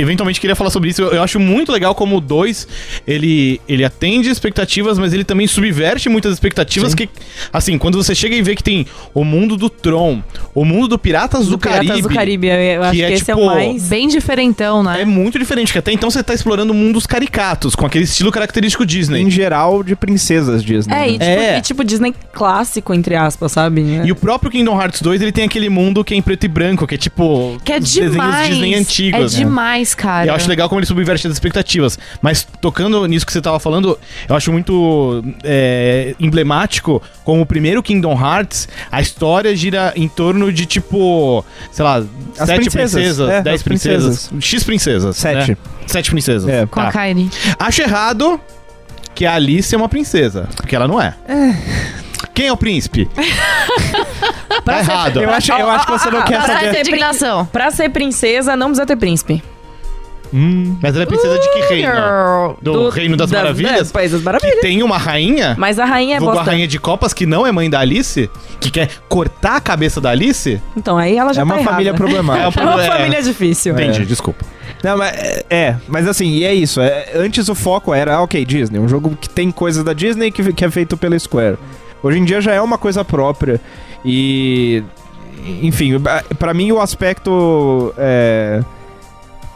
[0.00, 1.02] eventualmente queria falar sobre isso?
[1.02, 2.66] Eu, eu acho muito legal como o 2,
[3.06, 6.96] ele, ele atende expectativas, mas ele também subverte muitas expectativas Sim.
[6.96, 7.08] que,
[7.52, 10.22] assim, quando você chega e vê que tem o mundo do Tron,
[10.54, 13.02] o mundo do Piratas do, Do Piratas Caribe, do Caribe, eu, eu acho que que,
[13.02, 13.88] é, esse é tipo, o mais...
[13.88, 15.02] Bem diferentão, né?
[15.02, 18.84] é muito diferente, que até então você tá explorando mundos caricatos, com aquele estilo característico
[18.84, 19.22] Disney.
[19.22, 20.94] Em geral, de princesas Disney.
[20.94, 21.08] É, né?
[21.08, 21.58] e tipo, É.
[21.58, 23.80] e tipo Disney clássico, entre aspas, sabe?
[24.04, 26.48] E o próprio Kingdom Hearts 2, ele tem aquele mundo que é em preto e
[26.48, 28.10] branco, que é tipo Que é demais.
[28.12, 29.34] desenhos Disney antigos.
[29.34, 29.42] É né?
[29.86, 30.26] Demais, cara.
[30.30, 31.98] Eu acho legal como ele subverte as expectativas.
[32.20, 37.82] Mas tocando nisso que você tava falando, eu acho muito é, emblemático como o primeiro
[37.82, 41.96] Kingdom Hearts, a história gira em torno de tipo, sei lá,
[42.38, 45.16] As sete princesas, princesas, é, dez as princesas, X princesas.
[45.16, 45.50] Sete.
[45.52, 45.56] né?
[45.86, 46.48] Sete princesas.
[46.48, 46.66] É.
[46.66, 46.88] Com Tá.
[46.88, 47.30] a Kylie.
[47.58, 48.40] Acho errado
[49.14, 51.14] que a Alice é uma princesa, porque ela não é.
[52.34, 53.08] Quem é o príncipe?
[54.64, 55.22] tá errado.
[55.22, 56.66] Eu acho, eu acho que você não quer Para saber.
[56.68, 57.46] essa indignação.
[57.46, 59.42] Pra ser princesa, não precisa ter príncipe.
[60.32, 61.92] Hum, Mas ela é princesa de que reino?
[61.92, 62.52] Girl.
[62.60, 63.90] Do, Reino das, Maravilhas?
[63.90, 64.60] É, País das Que Maravilhas.
[64.60, 65.54] tem uma rainha?
[65.58, 66.50] Mas a rainha é vulgo a bosta.
[66.50, 68.30] rainha de copas que não é mãe da Alice?
[68.60, 70.60] Que quer cortar a cabeça da Alice?
[70.76, 71.90] Então, aí ela já é tá uma família errada.
[71.90, 72.60] É um problemática.
[72.60, 72.86] É uma É.
[72.88, 73.72] família difícil.
[73.74, 74.44] Entendi, desculpa.
[74.84, 76.80] Não, mas é, é, mas assim, e é isso.
[76.80, 80.30] é- antes o foco era, ah, ok, Disney, um jogo que tem coisas da Disney
[80.30, 81.56] que, que é feito pela Square.
[82.02, 83.60] Hoje em dia já é uma coisa própria.
[84.04, 84.82] E.
[85.62, 85.92] Enfim,
[86.38, 87.94] pra mim o aspecto.
[87.96, 88.60] É,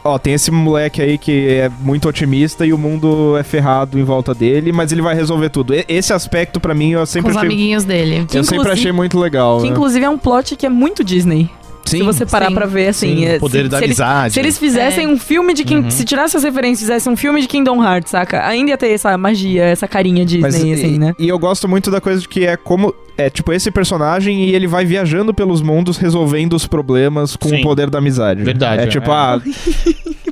[0.03, 4.03] ó, tem esse moleque aí que é muito otimista e o mundo é ferrado em
[4.03, 5.73] volta dele, mas ele vai resolver tudo.
[5.73, 7.47] E- Esse aspecto, pra mim, eu Com sempre os achei.
[7.49, 8.25] amiguinhos dele.
[8.29, 9.59] Que Eu sempre achei muito legal.
[9.59, 9.71] Que né?
[9.71, 11.49] inclusive é um plot que é muito Disney.
[11.85, 12.53] Se você parar sim.
[12.55, 13.15] pra ver, assim.
[13.17, 14.33] Sim, é, o poder se, da se eles, amizade.
[14.33, 15.07] se eles fizessem É.
[15.07, 15.63] um filme de.
[15.63, 15.91] King, Uhum.
[15.91, 18.45] Se tirasse as referências e fizessem um filme de Kingdom Hearts, saca?
[18.47, 21.13] Ainda ia ter essa magia, essa carinha Disney, Mas, assim, e, né?
[21.17, 22.93] e eu gosto muito da coisa de que é como.
[23.17, 27.59] É tipo esse personagem e ele vai viajando pelos mundos resolvendo os problemas com Sim.
[27.59, 28.41] o poder da amizade.
[28.43, 28.87] Verdade, É é.
[28.87, 29.39] tipo, ah.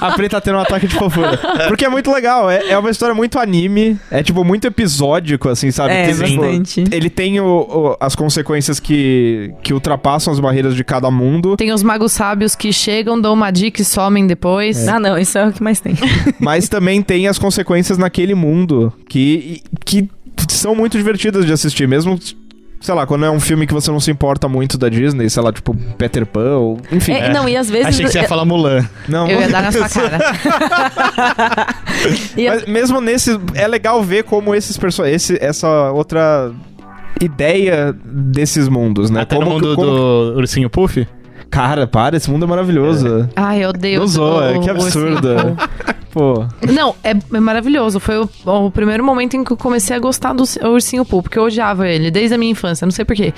[0.00, 1.38] a Pri tá tendo um ataque de fofura.
[1.68, 5.70] Porque é muito legal, é, é uma história muito anime, é tipo muito episódico, assim,
[5.70, 5.92] sabe?
[5.94, 10.84] É, Tem, tipo, ele tem o- o- as consequências que, que ultrapassam as barreiras de
[10.84, 14.86] cada mundo, Tem os magos sábios que chegam, dão uma dica e somem depois.
[14.88, 15.94] Ah, não, isso é o que mais tem.
[16.40, 20.08] mas também tem as consequências naquele mundo que, que
[20.48, 22.18] são muito divertidas de assistir, mesmo.
[22.80, 25.42] Sei lá, quando é um filme que você não se importa muito da Disney, sei
[25.42, 27.12] lá, tipo Peter Pan, ou, enfim.
[27.12, 27.86] É, Não, e às vezes.
[27.88, 28.86] Achei que você ia falar Mulan.
[29.08, 30.18] Não, Eu ia dar na sua cara.
[32.36, 36.52] Mas mesmo nesse, é legal ver como esses personagens, essa outra
[37.20, 39.22] ideia desses mundos, né?
[39.22, 41.06] Até como, no mundo como- do Ursinho Puff.
[41.50, 43.28] Cara, para, esse mundo é maravilhoso.
[43.36, 45.28] Ai, eu odeio Não zoa, o- que absurdo.
[46.16, 46.46] Pô.
[46.72, 48.00] Não, é, é maravilhoso.
[48.00, 51.38] Foi o, o primeiro momento em que eu comecei a gostar do Ursinho Pooh, porque
[51.38, 53.34] eu odiava ele desde a minha infância, não sei porquê.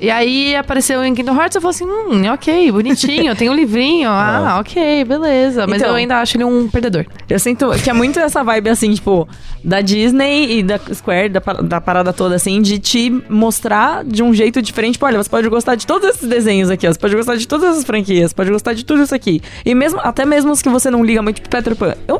[0.00, 4.08] E aí apareceu em Kingdom Hearts, eu falei assim, hum, ok, bonitinho, tem um livrinho,
[4.10, 5.68] ah, ok, beleza.
[5.68, 7.06] Mas Então- eu ainda acho ele um perdedor.
[7.30, 9.28] Eu sinto que é muito essa vibe, assim, tipo,
[9.62, 14.34] da Disney e da Square, da, da parada toda, assim, de te mostrar de um
[14.34, 14.94] jeito diferente.
[14.94, 17.46] Tipo, olha, você pode gostar de todos esses desenhos aqui, ó, você pode gostar de
[17.46, 19.40] todas essas franquias, pode gostar de tudo isso aqui.
[19.64, 21.94] E mesmo, até mesmo os que você não liga muito, tipo Peter Pan.
[22.08, 22.15] Eu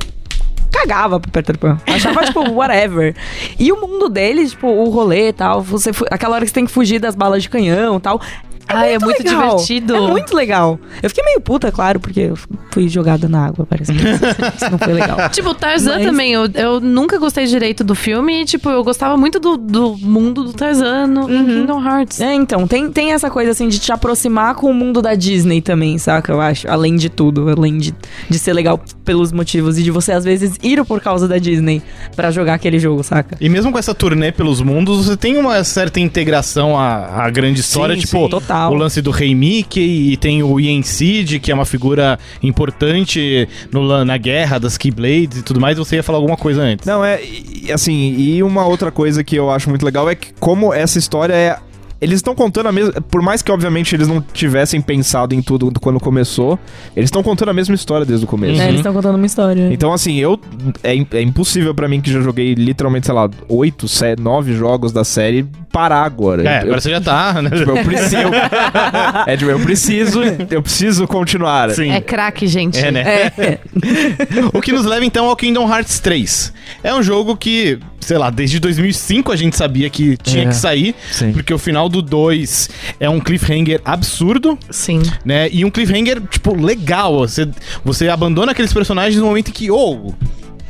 [0.73, 1.79] cagava pro Peter Pan.
[1.87, 3.15] Achava, tipo, whatever.
[3.59, 6.67] E o mundo deles, tipo, o rolê e tal, você, aquela hora que você tem
[6.67, 8.21] que fugir das balas de canhão e tal.
[8.69, 9.51] Ai, é muito legal.
[9.51, 9.95] divertido.
[9.95, 10.79] É muito legal.
[11.03, 12.39] Eu fiquei meio puta, claro, porque eu
[12.73, 15.29] fui jogada na água, parece que isso não foi legal.
[15.31, 19.17] Tipo, Tarzan Mas- também, eu, eu nunca gostei direito do filme e, tipo, eu gostava
[19.17, 22.21] muito do, do mundo do Tarzan no em Kingdom Hearts.
[22.21, 25.61] É, então, tem, tem essa coisa assim de te aproximar com o mundo da Disney
[25.61, 26.33] também, saca?
[26.33, 26.69] Eu acho.
[26.69, 27.95] Além de tudo, além de,
[28.29, 31.83] de ser legal pelos motivos e de você às vezes ir por causa da Disney
[32.15, 33.37] pra jogar aquele jogo, saca?
[33.41, 37.61] E mesmo com essa turnê pelos mundos, você tem uma certa integração à, à grande
[37.61, 37.95] história.
[37.95, 38.29] Sim, tipo, sim.
[38.29, 38.56] Total.
[38.71, 43.49] O lance do Rei Mickey e tem o Ian Seed, que é uma figura importante
[43.73, 45.79] no, na guerra das Keyblades e tudo mais.
[45.79, 46.87] Você ia falar alguma coisa antes.
[46.87, 47.21] Não, é.
[47.23, 50.99] e- Assim, e uma outra coisa que eu acho muito legal é que, como essa
[50.99, 51.59] história é.
[51.99, 52.93] Eles estão contando a mesma.
[53.01, 56.59] Por mais que, obviamente, eles não tivessem pensado em tudo quando começou,
[56.95, 58.61] eles estão contando a mesma história desde o começo.
[58.61, 59.73] É, eles estão contando uma história.
[59.73, 60.39] Então, assim, eu.
[60.85, 64.93] É, é impossível pra mim que já joguei literalmente, sei lá, oito, sete, nove jogos
[64.93, 66.43] da série parar agora.
[66.49, 67.51] É, Eu- agora você já tá, né?
[67.51, 68.31] tipo, eu preciso.
[69.27, 70.21] é, tipo, eu preciso.
[70.51, 71.71] Eu preciso continuar.
[71.71, 71.91] Sim.
[71.91, 72.79] É craque, gente.
[72.79, 73.03] É, né?
[73.39, 73.59] É.
[74.53, 76.53] O que nos leva então ao Kingdom Hearts 3.
[76.83, 80.47] É um jogo que, sei lá, desde 2005 a gente sabia que tinha É.
[80.47, 81.33] que sair, Sim.
[81.33, 85.03] porque o final do 2 é um cliffhanger absurdo, Sim.
[85.25, 85.49] né?
[85.51, 87.19] E um cliffhanger, tipo, legal.
[87.21, 87.49] Você,
[87.85, 90.13] você abandona aqueles personagens no momento em que, oh,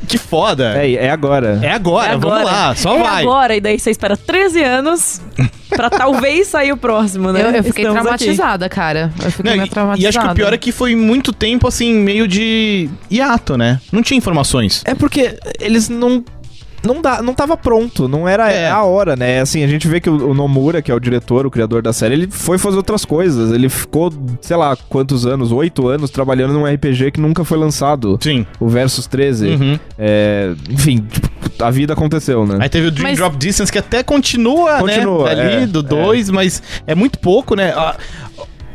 [0.07, 0.73] que foda.
[0.81, 1.59] É, é agora.
[1.61, 3.23] É agora, É vamos lá, só é vai.
[3.23, 5.21] agora, e daí você espera 13 anos
[5.69, 7.41] pra talvez sair o próximo, né?
[7.41, 9.11] Eu, eu fiquei Estamos traumatizada, cara.
[9.23, 10.01] Eu fiquei Não, meio traumatizada.
[10.01, 13.79] e acho que o pior é que foi muito tempo, assim, meio de hiato, né?
[13.91, 14.81] Não tinha informações.
[14.85, 16.23] É porque eles não.
[16.83, 18.69] Não, dá, não tava pronto, não era É.
[18.69, 19.41] a hora, né?
[19.41, 21.91] Assim, a gente vê que o, o Nomura, que é o diretor, o criador da
[21.91, 23.51] série, ele foi fazer outras coisas.
[23.51, 28.17] Ele ficou, sei lá, quantos anos, oito anos, trabalhando num RPG que nunca foi lançado.
[28.21, 28.45] Sim.
[28.59, 29.47] O Versus 13.
[29.47, 29.79] Uhum.
[29.97, 31.27] É, enfim, tipo,
[31.63, 32.57] a vida aconteceu, né?
[32.61, 35.41] Aí teve o Dream Mas- Drop Distance, que até continua, Continua, né?
[35.55, 35.83] Ali, é, do é.
[35.83, 37.73] 2, mas é muito pouco, né?
[37.75, 37.95] Ah,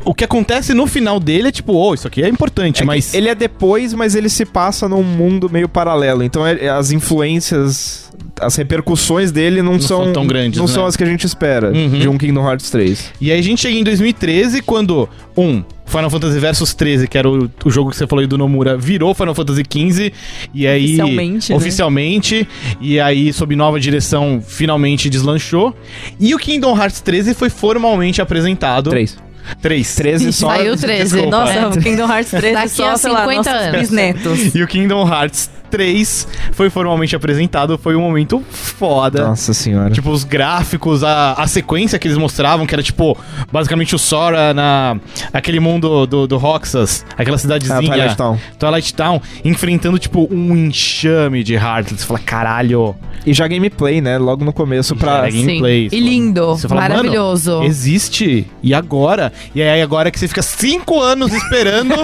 [0.05, 3.15] O que acontece no final dele é tipo, oh, isso aqui é importante, É mas...
[3.15, 6.23] Ele é depois, mas ele se passa num mundo meio paralelo.
[6.23, 8.11] Então é- as influências,
[8.41, 10.73] as repercussões dele não, são são, tão grandes, Não né?
[10.73, 11.99] são as que a gente espera Uhum.
[11.99, 13.13] de um Kingdom Hearts 3.
[13.21, 17.29] E aí a gente chega em 2013, quando, um, Final Fantasy Versus 13, que era
[17.29, 20.13] o, o jogo que você falou aí do Nomura, virou Final Fantasy 15
[20.55, 21.57] e aí Oficialmente, né?
[21.57, 22.49] oficialmente
[22.81, 25.77] e aí sob nova direção finalmente deslanchou.
[26.19, 28.89] E o Kingdom Hearts 13 foi formalmente apresentado.
[28.91, 29.19] 3.
[29.61, 29.95] 3.
[29.95, 30.49] 13 só.
[30.49, 31.03] Saiu 13.
[31.15, 31.37] Desculpa.
[31.37, 31.67] Nossa, É.
[31.67, 33.81] o Kingdom Hearts 3 Daqui só, a sei lá, 50 nossos anos.
[33.81, 34.55] bisnetos.
[34.55, 39.29] E o Kingdom Hearts 3 foi formalmente apresentado, foi um momento foda.
[39.29, 39.91] Nossa senhora.
[39.91, 43.17] Tipo, os gráficos, a, a sequência que eles mostravam, que era tipo,
[43.51, 44.99] basicamente o Sora na
[45.33, 47.79] aquele mundo do, do Roxas, aquela cidadezinha.
[47.79, 48.39] Ah, Twilight Town.
[48.59, 52.03] Twilight Town, enfrentando, tipo, um enxame de Heartless.
[52.03, 52.95] Você fala, caralho.
[53.25, 54.19] E já gameplay, né?
[54.19, 55.23] Logo no começo pra.
[55.23, 55.89] Já é gameplay.
[55.89, 55.97] Sim.
[55.97, 57.63] E lindo, Você fala, mano, maravilhoso.
[57.63, 58.47] existe.
[58.63, 59.33] E agora?
[59.55, 61.95] E aí agora que você fica cinco anos esperando.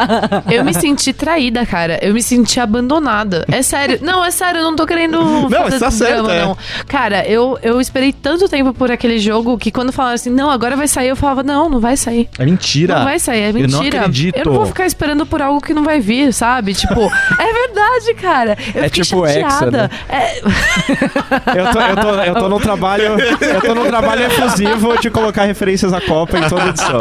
[0.50, 1.98] Eu me senti traída, cara.
[2.00, 3.09] Eu me senti abandonada.
[3.50, 3.98] É sério.
[4.02, 5.20] Não, é sério, eu não tô querendo.
[5.20, 6.44] Não, fazer está certo, drama, é.
[6.44, 6.56] não.
[6.86, 10.76] Cara, eu, eu esperei tanto tempo por aquele jogo que quando falaram assim, não, agora
[10.76, 12.28] vai sair, eu falava, não, não vai sair.
[12.38, 12.96] é mentira.
[12.98, 13.98] Não vai sair, é Eu não mentira.
[14.00, 14.36] acredito.
[14.36, 16.74] Eu não vou ficar esperando por algo que não vai vir, sabe?
[16.74, 17.00] Tipo,
[17.38, 18.56] é verdade, cara.
[18.74, 19.70] Eu É fiquei tipo Hexa, chateada.
[19.82, 19.90] né?
[20.08, 20.40] É,
[21.60, 23.04] Eu tô, eu, tô, eu tô num trabalho.
[23.40, 27.00] Eu tô num trabalho efusivo de colocar referências à Copa em toda edição.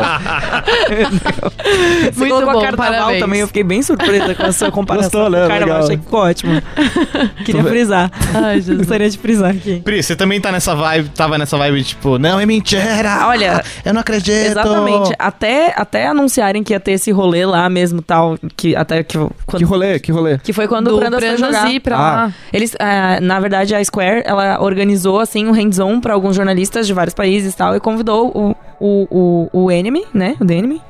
[2.11, 3.19] Você Muito colocou bom, a carnaval parabéns.
[3.19, 5.47] também, eu fiquei bem surpresa com a sua comparação Gostou, né?
[5.47, 5.59] carnaval.
[5.67, 5.83] Legal.
[5.83, 6.53] Achei ficou ótimo.
[7.45, 8.11] Queria frisar.
[8.33, 8.77] Ai, Jesus.
[8.77, 9.81] Gostaria de frisar aqui.
[9.83, 13.25] Pri, você também tá nessa vibe, tava nessa vibe, tipo, não, é mentira.
[13.27, 14.29] Olha, eu não acredito.
[14.33, 15.13] Exatamente.
[15.17, 19.57] Até, até anunciarem que ia ter esse rolê lá mesmo, tal, que até que quando
[19.59, 20.37] Que rolê, que rolê.
[20.37, 21.79] que foi quando do o Brandas foi jogar.
[21.81, 21.99] pra Ah.
[21.99, 22.33] lá.
[22.53, 26.93] Eles, ah, na verdade, a Square, ela organizou, assim, um hands-on pra alguns jornalistas de
[26.93, 30.81] vários países e tal, e convidou o, o, o, o Enemy, né, o The Enemy,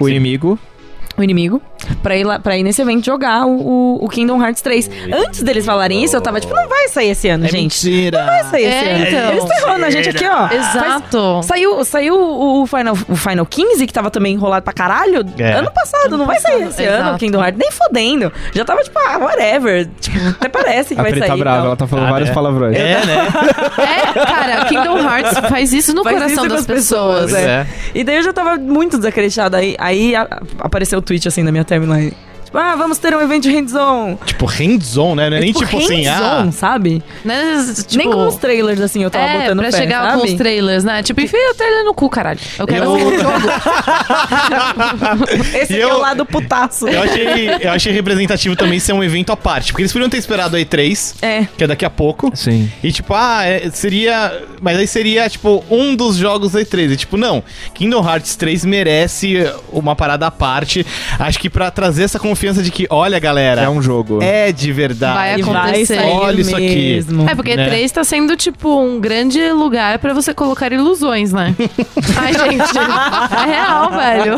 [0.00, 0.58] O inimigo.
[1.20, 1.60] O inimigo,
[2.02, 3.50] pra ir, lá, pra ir nesse evento jogar o,
[4.00, 4.90] o, o Kingdom Hearts 3.
[5.12, 7.84] Antes deles falarem isso, eu tava tipo, não vai sair esse ano, É gente.
[7.86, 8.24] mentira.
[8.24, 9.04] Vai sair esse É, ano.
[9.06, 9.30] então.
[9.30, 10.48] Eles estão enrolando a gente aqui, ó.
[10.54, 11.42] Exato.
[11.42, 15.52] Saiu, saiu o Final, o Final 15, que tava também enrolado pra caralho, É.
[15.52, 16.16] ano passado.
[16.16, 17.02] Não vai sair esse Exato.
[17.02, 17.58] ano o Kingdom Hearts.
[17.58, 18.32] Nem fodendo.
[18.54, 19.88] Já tava tipo, ah, whatever.
[20.00, 21.28] Tipo, até parece que A vai Pri sair.
[21.30, 21.66] tá brava, tal.
[21.66, 22.34] ela tá falando Ah, vários né?
[22.34, 22.76] palavrões.
[22.76, 23.28] É, né?
[23.78, 27.34] É, cara, Kingdom Hearts faz isso no Faz coração isso das as pessoas, pessoas.
[27.44, 27.66] é.
[27.94, 29.56] E daí eu já tava muito desacreditada.
[29.58, 30.14] Aí, aí
[30.58, 32.12] apareceu o tweet assim na minha timeline.
[32.48, 34.16] Tipo, ah, vamos ter um evento de hands-on.
[34.24, 35.28] Tipo, hands-on, né?
[35.28, 36.48] Não é nem tipo, assim, ah.
[36.50, 37.02] sabe?
[37.22, 37.62] Né?
[37.86, 40.18] Tipo, Nem com os trailers, assim, eu tava é, botando pra fé, chegar sabe?
[40.22, 41.02] com os trailers, né?
[41.02, 42.40] Tipo, enfia o trailer no cu, caralho.
[42.58, 43.18] Eu quero Eu- o jogo.
[45.60, 46.88] Esse E aqui é eu- o lado putaço.
[46.88, 49.70] Eu achei, eu achei representativo também ser um evento à parte.
[49.72, 51.46] Porque eles poderiam ter esperado a E3, É.
[51.54, 52.32] que é daqui a pouco.
[52.34, 52.72] Sim.
[52.82, 54.42] E tipo, ah, é, seria.
[54.62, 56.92] Mas aí seria, tipo, um dos jogos da E3.
[56.92, 57.44] E tipo, não.
[57.74, 59.36] Kingdom Hearts 3 merece
[59.70, 60.86] uma parada à parte.
[61.18, 64.22] Acho que pra trazer essa confiança de que, olha, galera, É um jogo.
[64.22, 65.14] é de verdade.
[65.14, 65.96] Vai vai acontecer.
[65.96, 66.76] sair Olha isso aqui.
[66.94, 67.28] mesmo.
[67.28, 67.66] É, porque Né?
[67.68, 71.54] 3 tá sendo, tipo, um grande lugar pra você colocar ilusões, né?
[72.16, 72.78] Ai, gente.
[72.78, 74.34] É real, velho.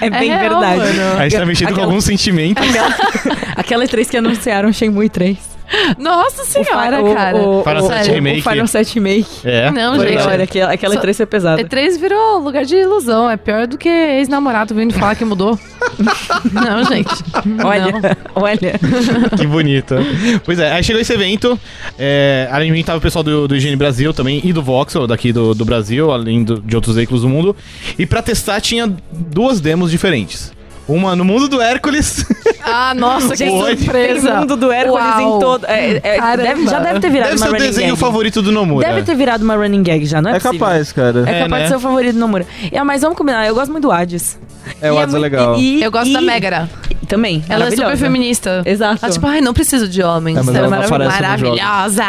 [0.00, 0.78] É bem real, verdade.
[0.98, 1.18] mano.
[1.18, 2.64] A gente tá mexendo com Aquela- alguns sentimentos.
[3.56, 5.51] Aquela E3 que anunciaram Shenmue 3.
[5.98, 7.36] Nossa senhora, o, cara.
[7.38, 8.40] O, Final o, Fantasy o- Remake.
[8.40, 9.26] O Final 7 Remake.
[9.44, 9.70] É.
[9.70, 10.22] Não, Foi, gente.
[10.22, 11.62] olha, aquela, aquela Só- E3 foi pesada.
[11.62, 13.30] E3 virou lugar de ilusão.
[13.30, 15.58] É pior do que ex-namorado vindo falar que mudou.
[16.52, 17.10] Não, gente.
[17.64, 18.00] Olha, Não.
[18.42, 18.80] olha.
[19.36, 19.94] Que bonito.
[20.44, 21.58] Pois é, aí chegou esse evento.
[21.98, 25.06] É, além de mim, tava o pessoal do, do Higiene Brasil também e do Voxel,
[25.06, 27.56] daqui do, do Brasil, além do- de outros veículos do mundo.
[27.98, 30.52] E pra testar tinha duas demos diferentes.
[30.88, 32.24] Uma no mundo do Hércules.
[32.62, 34.28] Ah, nossa, que surpresa.
[34.30, 35.20] Tem mundo do Hércules Uau.
[35.36, 35.64] em todo.
[35.66, 36.42] é, é, Caramba.
[36.42, 38.00] deve- já deve ter virado Deve uma ser o running desenho gag.
[38.00, 38.86] favorito do Nomura.
[38.88, 40.58] Deve ter virado uma running gag já, não é, É possível.
[40.66, 41.24] capaz, cara.
[41.26, 41.62] É É, capaz né?
[41.62, 42.46] de ser o favorito do Nomura.
[42.70, 44.38] É, mas vamos combinar, eu gosto muito do Hades.
[44.80, 45.58] É, o E Hades é muito- legal.
[45.58, 46.68] e- Eu gosto e- da Megara.
[47.08, 47.44] Também.
[47.48, 48.62] Ela é super feminista.
[48.64, 49.04] Exato.
[49.04, 50.38] Ela, tipo, ai, não preciso de homens.
[50.38, 51.20] É, mas ela é ela maravilhosa.
[51.20, 52.04] Maravilhosa.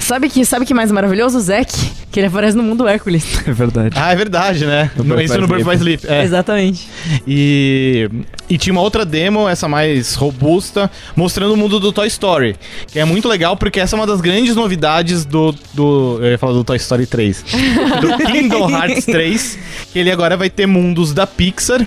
[0.00, 1.36] Sabe que, sabe que mais maravilhoso?
[1.36, 1.70] O Zack,
[2.10, 3.42] que ele aparece no mundo do Hércules.
[3.46, 3.94] É verdade.
[3.98, 4.90] Ah, é verdade, né?
[4.96, 6.06] No No, isso no Birth by Sleep.
[6.08, 6.22] É.
[6.22, 6.88] Exatamente.
[7.26, 8.08] E,
[8.48, 12.56] e tinha uma outra demo, essa mais robusta, mostrando o mundo do Toy Story.
[12.86, 15.54] Que é muito legal porque essa é uma das grandes novidades do.
[15.74, 17.44] do eu ia falar do Toy Story 3.
[18.00, 19.58] do Kingdom Hearts 3.
[19.92, 21.86] Que ele agora vai ter mundos da Pixar.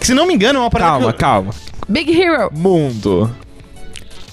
[0.00, 0.90] Que se não me engano é uma parada.
[0.98, 1.50] Calma, que calma.
[1.88, 2.50] Big Hero.
[2.54, 3.30] Mundo.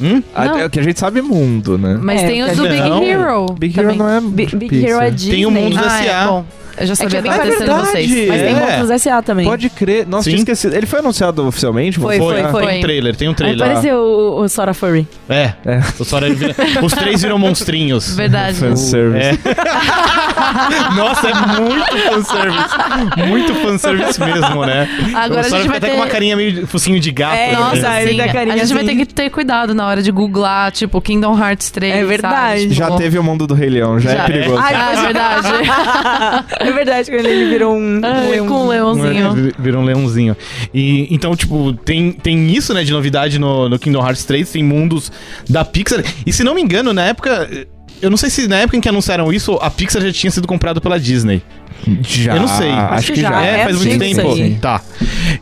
[0.01, 0.21] Hum?
[0.33, 0.57] A- Não.
[0.59, 1.97] é o que a gente sabe mundo, né?
[2.01, 2.99] Mas É, tem os do não.
[2.99, 3.45] Big Hero.
[3.57, 3.97] Big Hero também.
[3.97, 4.89] não é Big, Big Pixar.
[4.89, 5.35] Hero é Disney.
[5.35, 6.27] Tem o mundo da Ah, é, S.A.
[6.27, 6.45] bom.
[6.77, 7.87] Eu já sabia que é bem atenção de verdade.
[7.91, 8.27] vocês.
[8.27, 8.59] Mas tem É.
[8.59, 9.21] Monstros S.A.
[9.21, 9.45] também.
[9.45, 10.05] Pode crer.
[10.07, 10.29] Nossa, Sim.
[10.31, 10.75] tinha esquecido.
[10.75, 11.99] Ele foi anunciado oficialmente?
[11.99, 12.65] Foi, Foi, foi, foi.
[12.67, 13.65] Tem um trailer, tem um Aí trailer.
[13.67, 15.07] apareceu o, o Sora Furry.
[15.29, 15.53] É.
[15.65, 15.81] É.
[15.99, 18.15] O Sora vira- Os três viram monstrinhos.
[18.15, 18.57] Verdade.
[18.59, 19.39] Fanservice.
[19.45, 20.95] É.
[20.95, 23.27] Nossa, é muito fanservice.
[23.27, 24.87] Muito fanservice mesmo, né?
[25.15, 25.93] Agora o a Sora gente fica vai até ter...
[25.93, 27.35] com uma carinha meio focinho de gato.
[27.35, 27.57] É, né?
[27.57, 28.97] nossa, ele carinha a gente vai assim.
[28.97, 31.95] ter que ter cuidado na hora de googlar, tipo, Kingdom Hearts 3.
[31.95, 32.61] É verdade.
[32.63, 32.73] sabe?
[32.73, 34.23] Já Tipo, teve o mundo do Rei Leão, já, Já.
[34.23, 34.57] é perigoso.
[34.59, 35.47] Ai, Ah, é verdade.
[36.67, 38.47] é verdade, quando ele virou um, um Ai, leão.
[38.47, 39.53] com um leãozinho.
[39.57, 40.35] Vira um leãozinho.
[40.73, 44.63] E, então, tipo, tem, tem isso, né, de novidade no, no Kingdom Hearts 3, tem
[44.63, 45.11] mundos
[45.49, 46.03] da Pixar.
[46.25, 47.49] E se não me engano, na época.
[48.01, 50.47] Eu não sei se na época em que anunciaram isso, a Pixar já tinha sido
[50.47, 51.41] comprada pela Disney.
[52.01, 52.35] Já.
[52.35, 52.69] Eu não sei.
[52.69, 53.45] Acho, que, que já.
[53.45, 54.33] é, é faz muito tempo.
[54.33, 54.55] aí.
[54.55, 54.81] Tá.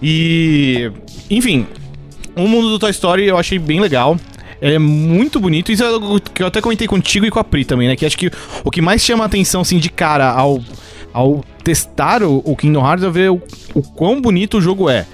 [0.01, 0.91] E.
[1.29, 1.65] Enfim,
[2.35, 4.17] o mundo do Toy Story eu achei bem legal.
[4.61, 5.71] Ele é muito bonito.
[5.71, 7.95] Isso é algo que eu até comentei contigo e com a Pri também, né?
[7.97, 8.31] Que acho que
[8.63, 10.61] o que mais chama a atenção, assim, de cara ao,
[11.13, 13.41] ao testar o, o Kingdom Hearts é ver o,
[13.73, 15.05] o quão bonito o jogo é.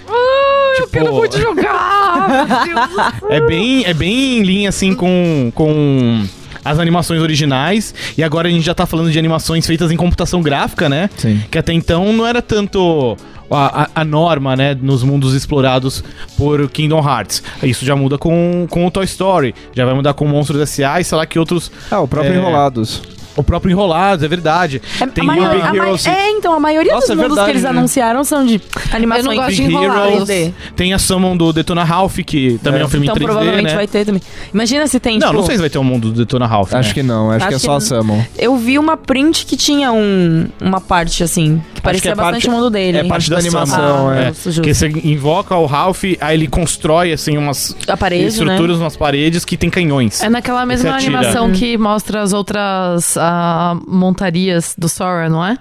[0.80, 2.28] Eu quero muito jogar!
[2.30, 3.14] Meu Deus.
[3.30, 6.24] É bem, é bem em linha, assim, com, com
[6.64, 7.94] as animações originais.
[8.18, 11.10] E agora a gente já tá falando de animações feitas em computação gráfica, né?
[11.18, 11.42] Sim.
[11.52, 13.18] Que até então não era tanto
[13.52, 14.78] a, a- a norma, né?
[14.80, 16.04] Nos mundos explorados
[16.38, 17.44] por Kingdom Hearts.
[17.64, 19.54] Isso já muda com, com o Toy Story.
[19.74, 21.02] Já vai mudar com Monstros S.A.
[21.02, 21.70] e sei lá que outros...
[21.92, 22.38] Ah, o próprio É.
[22.38, 23.02] Enrolados.
[23.36, 24.82] O próprio Enrolados, é verdade.
[25.00, 26.08] É, Tem a maioria- Big Hero 6.
[26.08, 27.70] é, então, a maioria Nossa, dos é mundos verdade, que eles né?
[27.70, 28.62] anunciaram são de
[28.92, 30.30] animações Eu não gosto de Big enrolados.
[30.30, 30.54] Heroes.
[30.76, 33.66] Tem a Summon do Detona Ralph, que também é, um filme Então em 3D, provavelmente
[33.70, 33.76] né?
[33.76, 34.22] vai ter também.
[34.54, 36.74] Imagina se tem, Não, tipo, não sei se vai ter um mundo do Detona Ralph,
[36.74, 36.94] Acho né?
[36.96, 37.80] que não, acho, Acho que é que só a.
[37.82, 38.24] Summon.
[38.38, 42.50] Eu vi uma print que tinha um, uma parte assim, que parecia é bastante parte-
[42.50, 42.98] o mundo dele.
[42.98, 43.08] É hein?
[43.08, 44.60] parte da animação, animação, é.
[44.60, 44.62] é.
[44.62, 49.46] Que você invoca o Ralph, aí ele constrói, assim, umas A parede, estruturas nas paredes
[49.46, 50.22] que tem canhões.
[50.22, 55.58] É naquela mesma animação que mostra as outras ah, montarias do Sora, não é?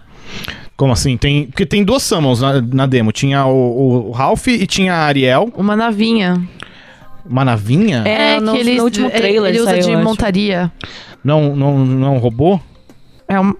[0.76, 1.16] Como assim?
[1.16, 3.10] Tem, porque tem duas summons na, na demo.
[3.10, 5.52] Tinha o, o Ralph e tinha a Ariel.
[5.56, 6.40] Uma navinha.
[7.28, 8.04] Uma navinha?
[8.06, 10.72] É, no- que no último trailer ele usa saiu, de montaria.
[11.24, 12.60] Não, não, não é um robô?
[13.26, 13.54] É, um,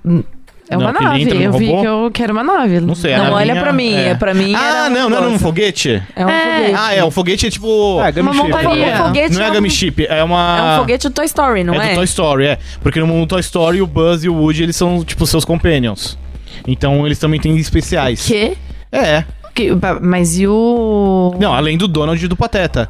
[0.70, 1.44] é Não, uma ele nave.
[1.44, 2.80] Eu vi que eu quero uma nave.
[2.80, 3.16] Não sei.
[3.16, 6.02] Não, olha pra mim, é, pra mim Ah, era um não, não era um foguete?
[6.14, 6.54] É um É.
[6.54, 6.74] foguete.
[6.78, 7.04] Ah, é.
[7.04, 7.98] O foguete é tipo...
[8.00, 8.94] Ah, Gummy Uma montaria.
[8.94, 10.58] O foguete não é a um- Gummy Ship, é uma...
[10.58, 11.86] É um foguete do Toy Story, não é?
[11.86, 12.58] é do Toy Story, é.
[12.82, 16.18] Porque no mundo Toy Story, o Buzz e o Woody, eles são, tipo, seus companions.
[16.66, 18.26] Então, eles também têm especiais.
[18.26, 18.56] Que?
[18.92, 19.24] É.
[19.54, 21.34] Que- ba- Mas e o.
[21.40, 22.88] Não, além do Donald e do Pateta.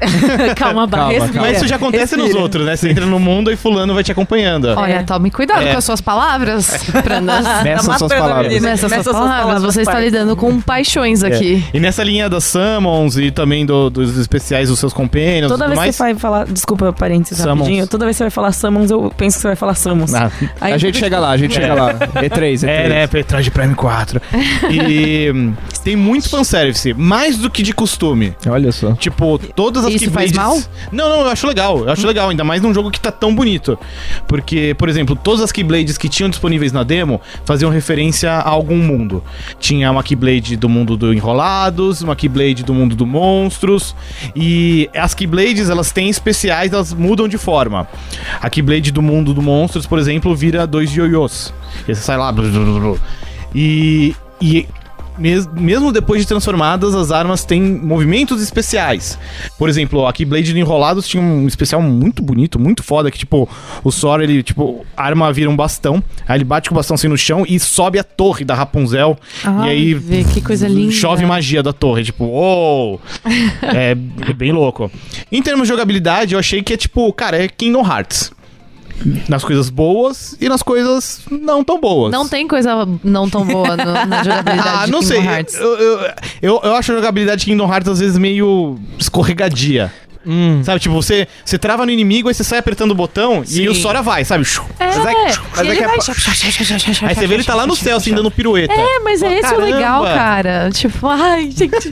[0.56, 1.32] calma, Calma, respira.
[1.32, 1.48] calma.
[1.48, 2.42] Mas isso já acontece nos Respira.
[2.42, 2.76] outros, né?
[2.76, 4.68] Você entra no mundo e fulano vai te acompanhando.
[4.76, 5.02] Olha, É.
[5.02, 5.72] tome cuidado É.
[5.72, 6.70] com as suas palavras,
[7.02, 7.44] Prandas.
[7.64, 8.52] Nessas Tá suas palavras.
[8.62, 11.28] Nessas Nessas suas palavras, palavras, você está lidando com paixões É.
[11.28, 11.64] aqui.
[11.72, 15.66] E nessa linha das Summons e também do- dos especiais dos seus companions e Toda
[15.66, 15.90] vez mais.
[15.90, 16.46] que você vai falar.
[16.46, 17.58] Desculpa, parênteses Summons.
[17.60, 17.86] rapidinho.
[17.86, 20.14] Toda vez que você vai falar Summons, eu penso que você vai falar Summons.
[20.14, 20.30] Ah,
[20.60, 21.94] Aí A gente chega lá, a gente chega lá.
[21.94, 22.68] E3, E3.
[22.68, 23.06] é, né?
[23.06, 24.20] Pra trás de Prime 4.
[24.70, 25.54] E hum,
[25.84, 28.34] tem muito fanservice, mais do que de costume.
[28.48, 28.92] Olha só.
[28.92, 30.58] Tipo, todas as Isso faz mal?
[30.92, 31.78] Não, não, eu acho legal.
[31.80, 33.78] Eu acho legal, ainda mais num jogo que tá tão bonito.
[34.26, 38.76] Porque, por exemplo, todas as Keyblades que tinham disponíveis na demo faziam referência a algum
[38.76, 39.22] mundo.
[39.58, 43.94] Tinha uma Keyblade do mundo do Enrolados, uma Keyblade do mundo do Monstros.
[44.34, 47.88] E as Keyblades, elas têm especiais, elas mudam de forma.
[48.40, 51.52] A Keyblade do mundo do Monstros, por exemplo, vira dois ioiôs.
[51.86, 52.32] E você sai lá.
[52.32, 53.00] blu, blu, blu.
[53.54, 54.14] E.
[54.40, 54.66] e
[55.18, 59.18] mes- mesmo depois de transformadas, as armas têm movimentos especiais.
[59.58, 63.48] Por exemplo, a Keyblade de Enrolados tinha um especial muito bonito, muito foda, que tipo,
[63.82, 66.94] o Sora, ele, tipo, a arma vira um bastão, aí ele bate com o bastão
[66.94, 69.16] assim no chão e sobe a torre da Rapunzel.
[69.44, 70.92] e Ai, aí vê, que coisa linda.
[70.92, 73.00] chove magia da torre, tipo, uou!
[73.62, 73.90] é,
[74.28, 74.90] é bem louco.
[75.30, 78.30] Em termos de jogabilidade, eu achei que é tipo, cara, é Kingdom Hearts.
[79.28, 82.10] Nas coisas boas e nas coisas não tão boas.
[82.12, 85.20] Não tem coisa não tão boa no- na jogabilidade Ah, de não Kingdom sei.
[85.26, 85.54] Hearts.
[85.54, 85.98] Eu, eu,
[86.42, 89.92] eu, eu acho a jogabilidade de Kingdom Hearts às vezes meio escorregadia.
[90.26, 90.60] Hum.
[90.64, 93.68] Sabe, tipo, você, você trava no inimigo, aí você sai apertando o botão e Sim.
[93.68, 94.44] o Sora vai, sabe?
[94.80, 95.04] É, Mas é, e
[95.56, 95.96] mas é que a- vai...
[97.08, 98.72] Aí você vê ele tá lá no céu, assim, dando pirueta.
[98.72, 99.64] É, mas é esse o Caramba.
[99.64, 100.70] legal, cara.
[100.72, 101.88] Tipo, ai, gente.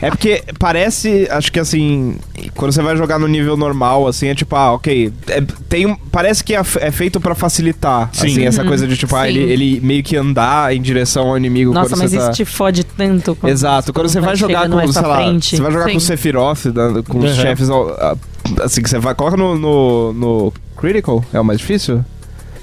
[0.00, 2.16] É porque parece, acho que assim,
[2.54, 6.42] quando você vai jogar no nível normal, assim, é tipo, ah, ok, é, tem parece
[6.44, 8.26] que é, é feito pra facilitar, Sim.
[8.26, 9.28] assim, essa coisa de tipo, ah, Sim.
[9.28, 12.22] ele, ele meio que andar em direção ao inimigo Nossa, quando mas você tá...
[12.24, 13.34] isso te fode tanto.
[13.36, 15.56] quando- Exato, quando você vai jogar com, sei pra lá, frente.
[15.56, 16.06] você vai jogar com o Sim.
[16.06, 16.58] Sephiroth,
[17.08, 17.34] com os Uhum.
[17.42, 17.61] chefes,
[18.62, 22.04] assim, que você vai, coloca no, no, no Critical, é o mais difícil?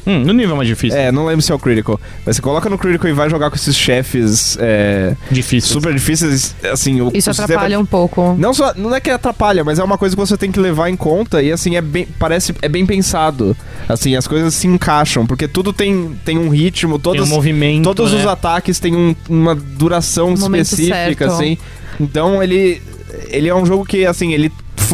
[0.08, 0.98] Hum, no nível mais difícil.
[0.98, 3.50] É, não lembro se é o Critical, mas você coloca no Critical e vai jogar
[3.50, 5.74] com esses chefes é, Difícil.
[5.74, 8.34] super difíceis, assim, o Isso o sistema- atrapalha um pouco.
[8.40, 10.90] Não só, não é que atrapalha, mas é uma coisa que você tem que levar
[10.90, 13.56] em conta e assim é bem, parece é bem pensado.
[13.88, 17.84] Assim, as coisas se encaixam, porque tudo tem, tem um ritmo, Tem um todos movimento.
[17.84, 18.20] todos né?
[18.20, 21.24] os ataques têm um- uma duração momento específica, certo.
[21.26, 21.58] assim.
[22.00, 22.82] Então ele
[23.30, 24.52] ele é um jogo que assim, ele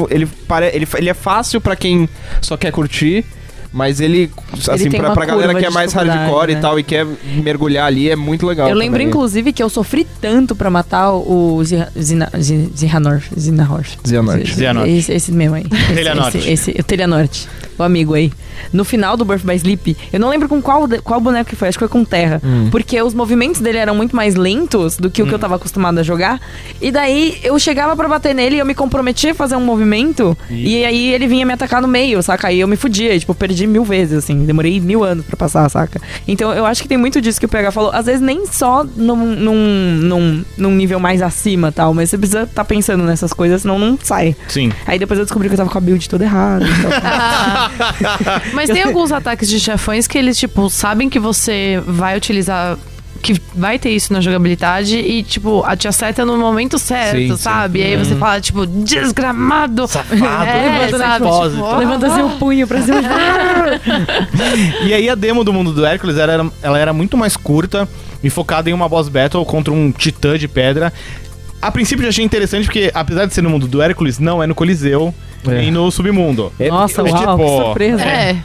[0.10, 0.28] ele
[0.74, 2.08] ele, ele é fácil pra quem
[2.42, 3.26] só quer curtir.
[3.76, 4.32] Mas ele,
[4.70, 6.62] assim, pra, pra galera que é mais hardcore e né?
[6.62, 7.06] tal e quer
[7.44, 8.70] mergulhar ali, é muito legal.
[8.70, 13.22] Eu lembro, inclusive, que eu sofri tanto pra matar o Zira- Zina- Zi- Zirranor.
[13.38, 13.84] Zinahor.
[14.08, 14.46] Xehanort.
[14.48, 14.90] Xehanort.
[14.90, 15.66] Esse, esse mesmo aí.
[15.76, 16.38] Esse- Telhanorte.
[16.38, 17.50] Esse, esse, o Telhanorte.
[17.78, 18.32] O amigo aí.
[18.72, 21.68] No final do Birth by Sleep, eu não lembro com qual, qual boneco que foi,
[21.68, 22.42] acho que foi com Terra.
[22.42, 22.70] Hum.
[22.72, 26.00] Porque os movimentos dele eram muito mais lentos do que o que eu tava acostumado
[26.00, 26.40] a jogar.
[26.82, 30.38] E daí eu chegava pra bater nele e eu me comprometia a fazer um movimento.
[30.50, 32.48] E, aí ele vinha me atacar no meio, saca?
[32.48, 33.14] Aí eu me fudia.
[33.14, 34.46] E, tipo, perdi perdi mil vezes, assim.
[34.46, 36.00] Demorei mil anos pra passar, saca?
[36.28, 37.92] Então eu acho que tem muito disso que o PH falou.
[37.92, 42.44] Às vezes nem só num, num, num, num nível mais acima tal, mas você precisa
[42.44, 44.36] estar pensando nessas coisas, senão não sai.
[44.48, 44.72] Sim.
[44.86, 46.66] Aí depois eu descobri que eu tava com a build toda errada.
[46.66, 46.92] Então...
[48.54, 52.78] Mas tem alguns ataques de chefões que eles, tipo, sabem que você vai utilizar.
[53.34, 57.30] Que vai ter isso na jogabilidade e, tipo, a te acerta no momento certo, Sim,
[57.30, 57.38] sim.
[57.38, 57.80] sabe?
[57.80, 59.88] E aí você fala, tipo, desgramado.
[59.88, 60.16] Safado.
[60.46, 61.50] É, Levanta.
[61.50, 63.00] Tipo, Levanta seu punho pra cima.
[64.86, 67.88] E aí a demo do mundo do Hércules era, ela era muito mais curta
[68.24, 70.92] e focada em uma boss battle contra um titã de pedra.
[71.62, 74.48] A princípio já achei interessante porque, apesar de ser no mundo do Hércules, não é
[74.48, 75.14] no Coliseu
[75.48, 75.50] É.
[75.52, 76.52] nem no submundo.
[76.70, 78.04] Nossa, é uau, tipo- que surpresa.
[78.04, 78.38] É.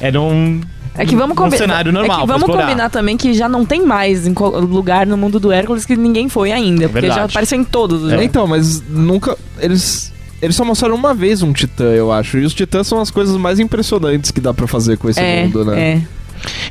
[0.00, 0.60] É num.
[0.94, 1.56] É que vamos combinar.
[1.58, 2.18] cenário normal.
[2.18, 2.62] É que vamos explorar.
[2.66, 6.52] combinar também que já não tem mais lugar no mundo do Hércules que ninguém foi
[6.52, 6.88] ainda.
[6.88, 8.24] Porque já apareceu em todos os jogos.
[8.24, 9.36] Então, mas nunca.
[9.58, 10.12] Eles.
[10.42, 12.36] Eles só mostraram uma vez um titã, eu acho.
[12.36, 15.44] E os titãs são as coisas mais impressionantes que dá pra fazer com esse É,
[15.44, 15.80] mundo, né?
[15.80, 16.02] é.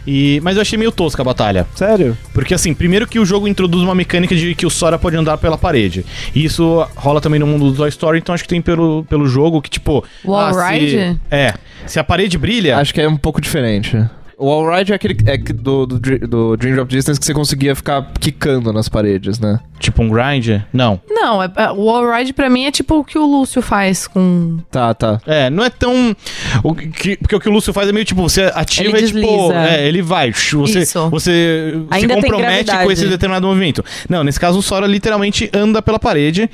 [0.06, 1.68] E, mas eu achei meio tosca a batalha.
[1.76, 2.18] Sério?
[2.34, 5.38] Porque assim, primeiro que o jogo introduz uma mecânica de que o Sora pode andar
[5.38, 6.06] pela parede.
[6.34, 9.28] E isso rola também no mundo do Toy Story, então acho que tem pelo, pelo
[9.28, 10.04] jogo que, tipo.
[10.26, 11.20] Wall se- ride?
[11.30, 11.54] É.
[11.86, 12.78] Se a parede brilha.
[12.78, 13.98] Acho que é um pouco diferente.
[14.42, 18.12] O Allride é aquele é do, do, do Dream Drop Distance que você conseguia ficar
[18.20, 19.60] quicando nas paredes, né?
[19.78, 20.64] Tipo um grind?
[20.74, 21.00] Não.
[21.08, 24.58] Não, é, é- o Ride pra mim é tipo o que o Lúcio faz com.
[24.72, 25.22] Tá, tá.
[25.28, 26.16] É, não é tão.
[26.64, 29.12] O que, porque o que o Lúcio faz é meio tipo, você ativa Ele e
[29.12, 29.52] tipo.
[29.54, 30.32] É, ele vai.
[30.32, 31.08] Você, Isso.
[31.12, 33.86] você Ainda se compromete com esse determinado movimento.
[34.10, 36.50] Não, nesse caso o Sora literalmente anda pela parede.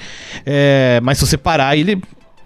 [0.45, 2.01] é, mas se você parar, ele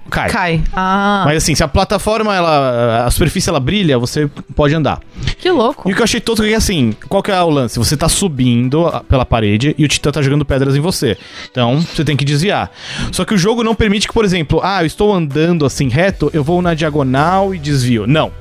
[0.10, 0.30] cai.
[0.30, 0.64] Cai.
[0.74, 5.00] Ah, Mas assim, se a plataforma, ela, a superfície ela brilha, você pode andar.
[5.38, 5.90] que louco.
[5.90, 7.78] E o que eu achei tosco é que assim, qual que é o lance?
[7.80, 11.18] Você tá subindo pela parede e o Titã tá jogando pedras em você.
[11.50, 12.72] Então, você tem que desviar.
[13.12, 16.30] Só que o jogo não permite que, por exemplo, ah, eu estou andando assim reto,
[16.34, 18.06] eu vou na diagonal e desvio.
[18.08, 18.32] Não.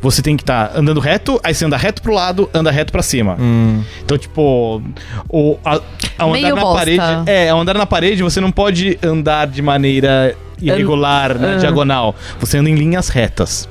[0.00, 3.02] Você tem que estar andando reto, aí você anda reto pro lado, anda reto pra
[3.02, 3.36] cima.
[4.04, 4.82] Então, tipo,
[5.28, 5.80] o, a,
[6.18, 6.78] ao andar Meio na bosta.
[6.78, 7.02] parede.
[7.30, 11.56] É, ao andar na parede, você não pode andar de maneira irregular na Ah.
[11.56, 12.14] diagonal.
[12.40, 13.68] Você anda em linhas retas.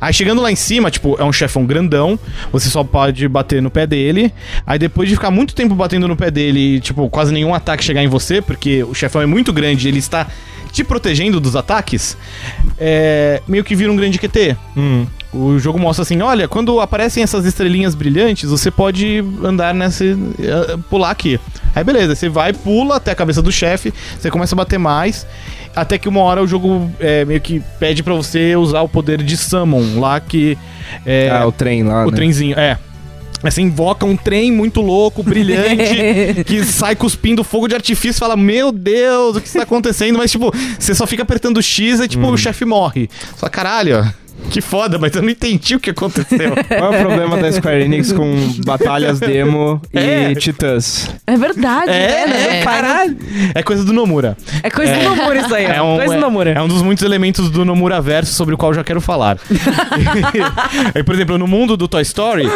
[0.00, 2.18] Aí chegando lá em cima, tipo, é um chefão grandão,
[2.52, 4.32] você só pode bater no pé dele.
[4.66, 7.82] Aí depois de ficar muito tempo batendo no pé dele e, tipo, quase nenhum ataque
[7.84, 10.26] chegar em você, porque o chefão é muito grande e ele está
[10.72, 12.16] te protegendo dos ataques,
[12.78, 14.56] é, meio que vira um grande QT.
[15.32, 20.04] O jogo mostra assim, olha, quando aparecem essas estrelinhas brilhantes, você pode andar nessa.
[20.04, 21.38] eh, pular aqui.
[21.74, 25.26] Aí beleza, você vai, pula até a cabeça do chefe, você começa a bater mais.
[25.76, 29.22] Até que uma hora o jogo é, meio que pede pra você usar o poder
[29.22, 30.56] de Summon lá que.
[31.04, 32.16] É, ah, o trem lá, o né?
[32.16, 32.78] trenzinho, é.
[33.42, 38.36] Você invoca um trem muito louco, brilhante, que sai cuspindo fogo de artifício e fala:
[38.36, 40.18] Meu Deus, o que está acontecendo?
[40.18, 43.08] Mas, tipo, você só fica apertando X e, tipo, o chefe morre.
[43.36, 44.04] Só caralho,
[44.50, 46.52] que foda, mas eu não entendi o que aconteceu.
[46.66, 48.34] Qual é o problema da Square Enix com
[48.64, 50.34] batalhas demo e É.
[50.34, 51.08] titãs?
[51.26, 52.58] É verdade, É, né?
[52.60, 53.16] é, Caralho.
[53.54, 54.36] É coisa do Nomura.
[54.62, 55.70] É coisa do Nomura isso aí, ó.
[55.70, 56.50] É um, coisa do é, Nomura.
[56.52, 59.38] é um dos muitos elementos do Nomura verso sobre o qual eu já quero falar.
[60.94, 62.48] Aí, por exemplo, no mundo do Toy Story,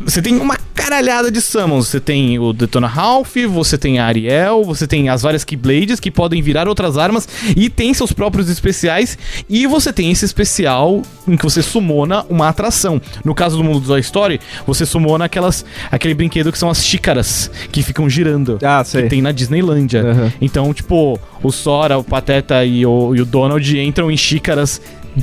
[0.00, 1.88] você tem uma caralhada de summons.
[1.88, 6.10] Você tem o Detona Ralph, você tem a Ariel, você tem as várias Keyblades que
[6.10, 9.16] podem virar outras armas e tem seus próprios especiais.
[9.48, 13.00] E você tem esse especial em que você sumona uma atração.
[13.24, 16.84] No caso do mundo do Toy Story, você sumona aquelas, aquele brinquedo que são as
[16.84, 18.58] xícaras que ficam girando.
[18.62, 19.08] Ah, Que sei.
[19.08, 20.02] tem na Disneylândia.
[20.02, 20.32] Aham.
[20.40, 24.80] Então, tipo, o Sora, o Pateta e o, e o Donald entram em xícaras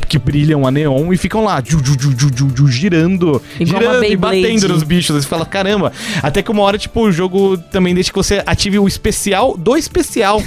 [0.08, 3.82] que brilham a neon e ficam lá, ju, ju, ju, ju, ju, ju, girando, Igual
[3.82, 5.16] girando e batendo nos bichos.
[5.16, 5.92] Você fala, caramba.
[6.22, 9.76] Até que uma hora, tipo, o jogo também deixa que você ative o especial do
[9.76, 10.42] especial.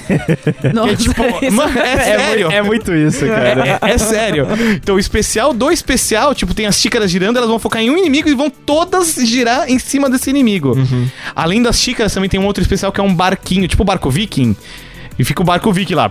[0.73, 1.23] Nossa, que é tipo,
[1.53, 2.51] mano, é sério.
[2.51, 3.79] É muito isso, cara.
[3.83, 4.47] É, é sério.
[4.75, 7.99] Então, o especial do especial, tipo, tem as xícaras girando, elas vão focar em um
[7.99, 10.77] inimigo e vão todas girar em cima desse inimigo.
[11.35, 14.11] Além das xícaras, também tem um outro especial que é um barquinho, tipo o barco
[14.11, 14.57] viking.
[15.19, 16.11] E fica o barco viking lá.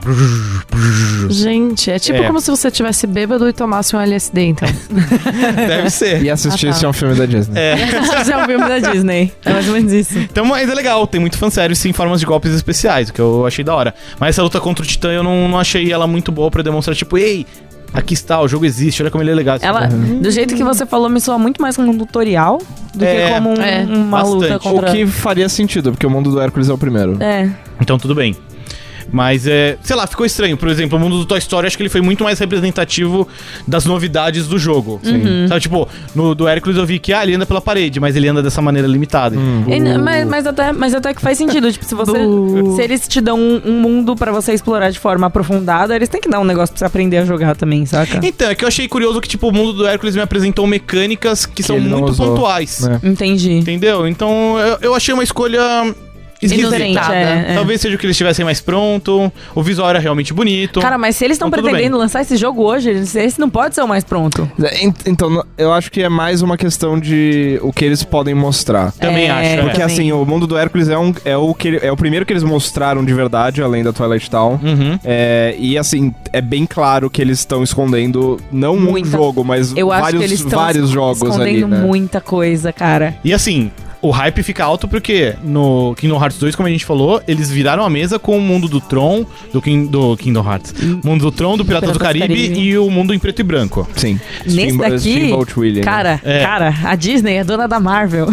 [1.30, 2.28] Gente, é tipo É.
[2.28, 4.70] como se você tivesse bêbado e tomasse um LSD, então.
[5.68, 6.24] Deve ser.
[6.24, 6.88] E assistisse Ah, tá.
[6.88, 7.60] a um filme da Disney.
[7.60, 7.76] É.
[8.22, 9.32] Isso é um filme da Disney.
[9.43, 10.18] É mais ou menos isso.
[10.20, 13.45] Então, mas é legal, tem muito fanservice em formas de golpes especiais, o que eu
[13.45, 13.93] achei da hora.
[14.20, 16.95] Mas essa luta contra o Titã eu não, não achei ela muito boa pra demonstrar,
[16.95, 17.45] tipo, ei,
[17.93, 19.58] aqui está, o jogo existe, olha como ele é legal.
[19.62, 22.60] Ela, do jeito que você falou, me soa muito mais como um tutorial
[22.95, 24.68] do É, que como um- é, uma luta bastante.
[24.68, 24.91] O contra...
[24.91, 27.18] que faria sentido, porque o mundo do Hércules é o primeiro.
[27.22, 27.49] É.
[27.82, 28.36] Então tudo bem.
[29.14, 30.57] Mas, é, sei lá, ficou estranho.
[30.57, 33.28] Por exemplo, o mundo do Toy Story, acho que ele foi muito mais representativo
[33.68, 34.99] das novidades do jogo.
[35.05, 35.47] Uhum.
[35.47, 38.28] Sabe, tipo, no do Hércules eu vi que, ah, ele anda pela parede, mas ele
[38.28, 39.36] anda dessa maneira limitada.
[39.68, 41.72] E n- mas, mas até, mas até que faz sentido.
[41.72, 42.20] Tipo, se você.
[42.76, 46.20] Se eles te dão um, um mundo pra você explorar de forma aprofundada, eles têm
[46.20, 48.20] que dar um negócio pra você aprender a jogar também, saca?
[48.24, 51.45] Então, é que eu achei curioso que, tipo, o mundo do Hércules me apresentou mecânicas
[51.45, 52.30] que, são ele não muito usou.
[52.30, 52.88] pontuais.
[52.88, 53.07] É.
[53.07, 53.51] Entendi.
[53.59, 54.07] Entendeu?
[54.07, 55.61] Então, eu, eu achei uma escolha
[56.46, 56.70] esquisita.
[56.72, 57.54] Diferente, é, é.
[57.56, 59.32] Talvez seja o que eles estivessem mais pronto.
[59.56, 60.80] O visual era realmente bonito.
[60.82, 62.00] Cara, mas se eles estão Então, pretendendo bem.
[62.02, 64.50] lançar esse jogo hoje, esse não pode ser o mais pronto.
[64.62, 68.34] É, ent- Então, eu acho que é mais uma questão de o que eles podem
[68.34, 68.91] mostrar.
[68.94, 69.50] Também É, acho.
[69.50, 69.56] é.
[69.58, 69.86] Porque também.
[69.86, 72.44] assim, o mundo do Hércules é, um, é, o que, é o primeiro que eles
[72.44, 74.60] mostraram de verdade, além da Twilight Town.
[74.64, 75.00] Uhum.
[75.04, 79.74] É, e assim, é bem claro que eles estão escondendo não Muita- um jogo, mas
[79.76, 81.80] Eu acho vários, que eles estão vários jogos ali, escondendo né?
[81.82, 83.16] muita coisa, cara.
[83.24, 83.72] E assim,
[84.04, 87.84] o hype fica alto porque no Kingdom Hearts 2, como a gente falou, eles viraram
[87.84, 90.74] a mesa com o mundo do Tron, do, King, do Kingdom Hearts.
[91.04, 92.60] Mundo do Tron, do Piratas do Piratas do Caribe, Caribe.
[92.62, 93.88] e o mundo em preto e branco.
[93.95, 94.20] Sim.
[94.45, 95.82] Nesse daqui, Steamboat Willie.
[95.82, 96.43] Cara, É.
[96.43, 98.28] cara, a Disney é dona da Marvel.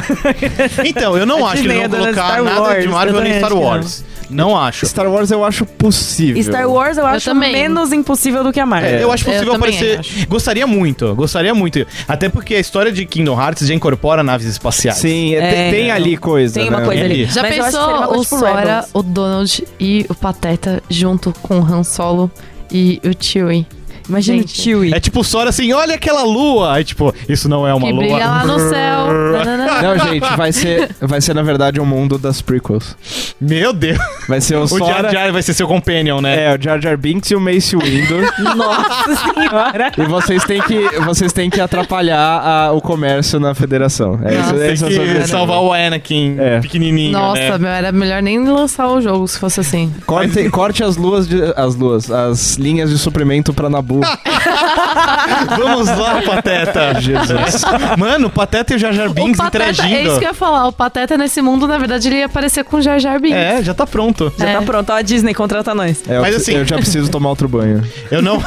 [0.85, 2.83] Então, eu não A acho que Disney eles é vão de colocar Star nada Wars,
[2.83, 4.05] de Marvel nem também Star que Wars.
[4.31, 4.87] Não acho.
[4.87, 6.43] Star Wars eu acho possível.
[6.43, 7.53] Star Wars eu, Eu acho também.
[7.53, 8.91] menos impossível do que a Marvel.
[8.91, 9.99] É, eu acho Eu possível também aparecer.
[10.01, 10.27] acho.
[10.29, 11.87] Gostaria muito, gostaria muito.
[12.07, 14.99] Até porque a história de Kingdom Hearts já incorpora naves espaciais.
[14.99, 16.61] Sim, é, É, tem, tem ali coisa.
[16.61, 16.87] Tem uma né?
[16.87, 17.25] coisa ali.
[17.27, 18.91] Já Mas eu pensou o tipo Sora, Rebels.
[18.95, 22.31] o Donald e o Pateta junto com o Han Solo
[22.71, 23.67] e o Chewie?
[24.09, 24.61] Imagina o Gente.
[24.61, 24.95] Chewie.
[24.95, 26.75] É tipo o Sora assim, olha aquela lua.
[26.75, 28.03] Aí tipo, isso não é uma que lua.
[28.03, 29.01] brilha lá no céu.
[29.81, 32.97] Não, gente, vai ser, vai ser na verdade um mundo das prequels.
[33.41, 33.99] Meu Deus.
[34.29, 35.11] Vai ser o, O Jar Sora...
[35.11, 36.53] Jar vai ser seu companion, né?
[36.53, 38.17] É, o Jar Jar Binks e o Mace Windu.
[38.57, 39.93] Nossa senhora.
[39.97, 44.19] e vocês têm que, vocês têm que atrapalhar a- o comércio na federação.
[44.23, 46.61] É isso, Nossa, é Tem isso que salvar o Anakin É.
[46.61, 47.59] pequenininho, Nossa, né?
[47.59, 49.93] meu, era melhor nem lançar o jogo se fosse assim.
[50.07, 53.69] Corte, corte as luas de, as luas, as linhas de suprimento pra
[55.59, 57.01] Vamos lá, Pateta.
[57.01, 57.65] Jesus.
[57.99, 59.95] Mano, o Pateta e o Jar Jar Binks o Pateta, interagindo.
[59.97, 60.67] é isso que eu ia falar.
[60.69, 63.37] O Pateta nesse mundo, na verdade, ele ia aparecer com o Jar Jar Binks.
[63.37, 64.33] É, já tá pronto.
[64.39, 64.55] Já É.
[64.57, 66.03] tá pronto, ó, a Disney contrata nós.
[66.09, 67.83] É, eu, Mas assim- eu já preciso tomar outro banho.
[68.11, 68.37] Eu não,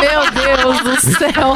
[0.00, 1.54] Meu Deus do céu.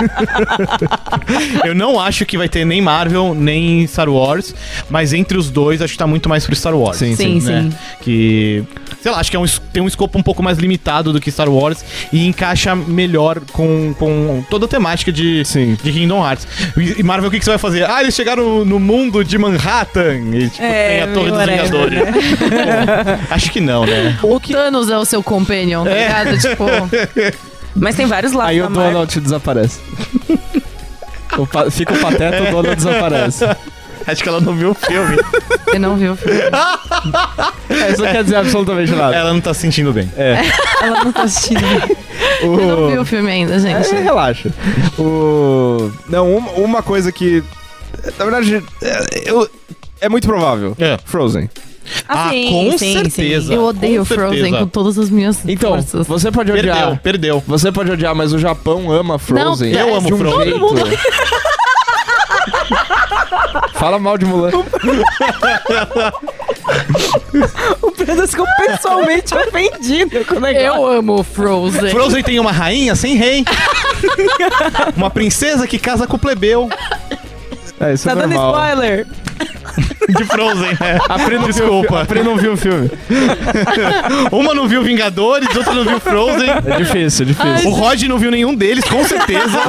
[1.65, 4.55] eu não acho que vai ter nem Marvel, nem Star Wars,
[4.91, 6.97] mas entre os dois acho que tá muito mais pro Star Wars.
[6.99, 7.47] Sim, Sim, sim.
[7.51, 7.71] né?
[8.01, 8.65] Que,
[9.03, 11.31] sei lá, acho que é um, tem um escopo um pouco mais limitado do que
[11.31, 15.77] Star Wars e encaixa melhor com, com toda a temática de, Sim.
[15.83, 16.47] de Kingdom Hearts.
[16.97, 17.85] E Marvel, o que, que você vai fazer?
[17.91, 21.65] Ah, eles chegaram no mundo de Manhattan e tipo, É, tem a Torre dos whatever,
[21.65, 21.99] Vingadores.
[23.29, 24.19] Bom, acho que não, né?
[24.23, 26.39] O Thanos é o seu companion, tá ligado?
[26.39, 26.65] Tipo,
[27.77, 28.93] Mas tem vários lados Aí o Marvel.
[28.93, 29.81] Donald desaparece.
[31.37, 33.45] O pa- fica o pateta, o Donald desaparece.
[34.13, 35.17] Acho que ela não viu o filme.
[35.73, 36.41] eu não vi o filme.
[37.71, 39.15] É, isso não quer dizer absolutamente nada.
[39.17, 40.11] ela não tá se sentindo bem.
[40.17, 40.39] É.
[40.83, 41.61] Ela não tá assistindo.
[42.43, 43.95] Eu não vi o filme ainda, gente.
[43.95, 44.51] É, relaxa.
[44.99, 45.91] O...
[46.09, 47.43] Não, uma, uma coisa que.
[48.19, 49.49] Na verdade, é, eu-
[50.01, 50.77] é muito provável.
[50.79, 50.99] É.
[51.05, 51.49] Frozen.
[52.09, 53.53] Ah, sim, com sim, certeza.
[53.53, 54.59] Eu odeio Com Frozen certeza.
[54.59, 56.07] com todas as minhas Então, forças.
[56.07, 57.01] você pode Perdeu, odiar.
[57.03, 57.43] perdeu.
[57.47, 59.73] Você pode odiar, mas o Japão ama Frozen.
[59.73, 60.45] Não, eu amo de um Frozen.
[60.45, 60.65] jeito.
[63.85, 64.51] Fala mal de Mulan.
[67.83, 70.67] O Pedro ficou pessoalmente ofendido com o negócio.
[70.67, 71.91] Eu amo Frozen.
[71.91, 73.45] Frozen tem uma rainha sem rei.
[74.97, 76.71] uma princesa que casa com o plebeu
[77.79, 78.55] É, isso Tá é dando normal.
[78.55, 79.07] spoiler.
[80.17, 80.99] de Frozen, né?
[81.09, 81.89] A Pri não Desculpa.
[81.89, 82.91] Viu, a Pri não viu o filme.
[84.31, 86.51] Uma não viu Vingadores, outra não viu Frozen.
[86.67, 87.71] É difícil, é difícil.
[87.71, 89.59] O Rod não viu nenhum deles, com certeza.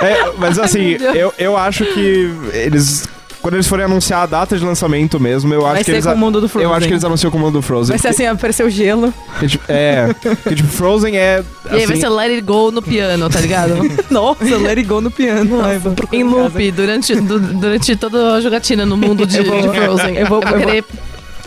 [0.00, 3.08] É, mas assim, eu, eu acho que eles.
[3.48, 6.04] Quando eles forem anunciar a data de lançamento mesmo, eu acho Vai que ser eles.
[6.04, 6.68] com o mundo do Frozen.
[6.68, 7.96] Eu acho que eles anunciam com o mundo do Frozen.
[7.96, 9.10] Vai ser assim, apareceu gelo.
[9.40, 10.14] Que, tipo, é.
[10.46, 11.42] Que tipo, Frozen é.
[11.70, 13.74] E aí vai assim, ser Let It Go no piano, tá ligado?
[14.10, 15.62] Nossa, let it go no piano.
[15.64, 19.44] Ai, vou procurar em loop, durante, du- durante toda a jogatina no mundo de, Eu
[19.46, 20.14] vou- de Frozen.
[20.16, 20.84] eu vou- eu vou- querer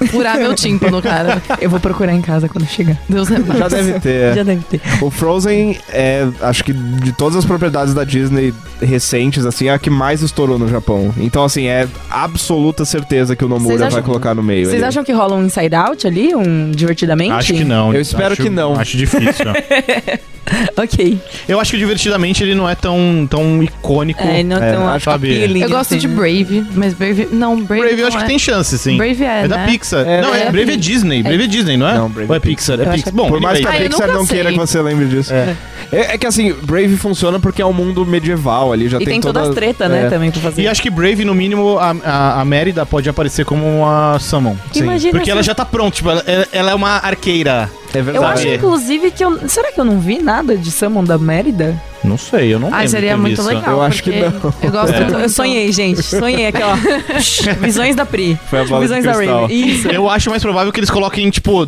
[0.08, 1.42] furar meu tímpano, cara.
[1.60, 2.98] Eu vou procurar em casa quando chegar.
[3.10, 3.60] Deus é mais.
[3.60, 4.36] Já deve ter.
[4.36, 4.82] Já deve ter.
[5.02, 9.80] O Frozen é, acho que de todas as propriedades da Disney recentes, assim, é a
[9.80, 11.14] que mais estourou no Japão.
[11.18, 14.68] Então, assim, é absoluta certeza que o Nomura acham- vai colocar no meio.
[14.68, 16.36] Vocês acham que rola um Inside Out ali?
[16.36, 17.32] Um Divertidamente?
[17.32, 17.94] Acho que não.
[17.94, 18.80] Eu espero Acho- que não.
[18.80, 19.46] Acho difícil.
[20.76, 21.18] Ok.
[21.48, 24.22] Eu acho que divertidamente ele não é tão, tão icônico.
[24.22, 26.08] É, não É, tão acho que- appealing, Eu gosto assim, de?
[26.08, 27.30] Brave, mas Brave.
[27.32, 27.82] Não, Brave.
[27.84, 28.22] Brave eu não acho é.
[28.22, 28.98] que tem chance, sim.
[28.98, 29.66] Brave é, É da né?
[29.68, 29.91] Pixar.
[29.98, 30.08] Pixar?
[30.08, 31.24] É, não, é, é Brave é Disney.
[31.24, 31.94] Brave é Disney, não é?
[31.96, 32.80] Não, Brave Ou é é Pixar?
[32.80, 33.10] É Eu Pixar.
[33.10, 35.34] é Bom, Por mais que a Ah, eu Pixar não queira que você lembre disso.
[35.34, 35.56] É.
[35.92, 39.14] É, é que assim, Brave funciona porque é um mundo medieval ali, já E tem,
[39.16, 40.10] tem todas as treta, né, é.
[40.10, 40.62] também pra fazer.
[40.62, 44.56] E acho que Brave, no mínimo, a, a, a Mérida pode aparecer como uma Summon.
[44.74, 46.24] Imagina Porque se- ela já tá pronta, tipo, ela,
[46.54, 47.70] ela é uma arqueira.
[47.94, 48.26] É Eu verdade.
[48.26, 49.38] acho, inclusive, que eu.
[49.50, 51.78] Será que eu não vi nada de Summon da Mérida?
[52.04, 53.48] Não sei, eu não Ah, lembro seria muito visto.
[53.48, 53.72] legal.
[53.74, 54.54] Eu acho que porque não.
[54.64, 55.00] Eu gosto É.
[55.02, 55.20] muito.
[55.20, 56.02] Eu sonhei, gente.
[56.02, 56.76] Sonhei aqui, ó.
[57.62, 58.40] Visões da Pri.
[58.50, 59.12] Foi a bola Visões da.
[59.14, 59.48] Raven.
[59.50, 59.88] Isso.
[59.88, 61.68] Eu acho mais provável que eles coloquem, tipo...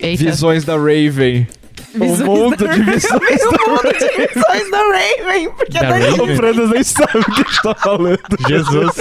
[0.00, 0.24] Eita.
[0.24, 1.46] Visões da Raven.
[1.94, 5.50] Visões o mundo da de visões O mundo de visões da Raven.
[5.56, 6.20] Porque Da é da Raven?
[6.32, 8.18] O Frandas nem sabe o que a gente tá falando.
[8.46, 8.92] Jesus.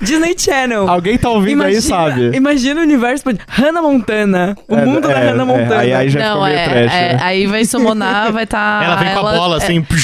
[0.00, 0.88] Disney Channel.
[0.88, 2.30] Alguém tá ouvindo aí sabe.
[2.36, 3.24] Imagina o universo.
[3.48, 4.56] Hannah Montana.
[4.68, 5.78] O É, mundo da é, Hannah é, Montana.
[5.80, 7.18] aí- aí já Não, ficou meio é, trash, é, né?
[7.22, 8.84] Aí vai summonar, vai estar.
[8.84, 9.84] ela vem com a bola, assim...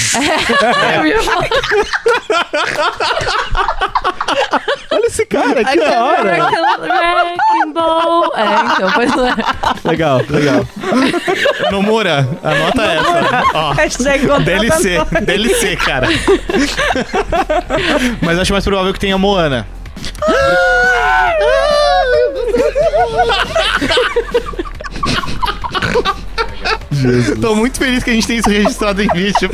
[0.62, 1.02] falar.
[4.90, 6.36] Olha esse cara, que da hora.
[6.40, 8.32] Wrecking Ball.
[8.36, 8.44] É,
[8.74, 9.88] então, pois é.
[9.88, 10.64] Legal, legal.
[11.92, 13.44] Nomura, anota essa.
[13.52, 13.72] Ó.
[13.72, 14.26] Hashtag.
[14.44, 16.08] DLC, DLC, cara.
[18.22, 19.66] Mas acho mais provável que tenha Moana.
[27.40, 29.50] Tô muito feliz que a gente tem isso registrado em vídeo.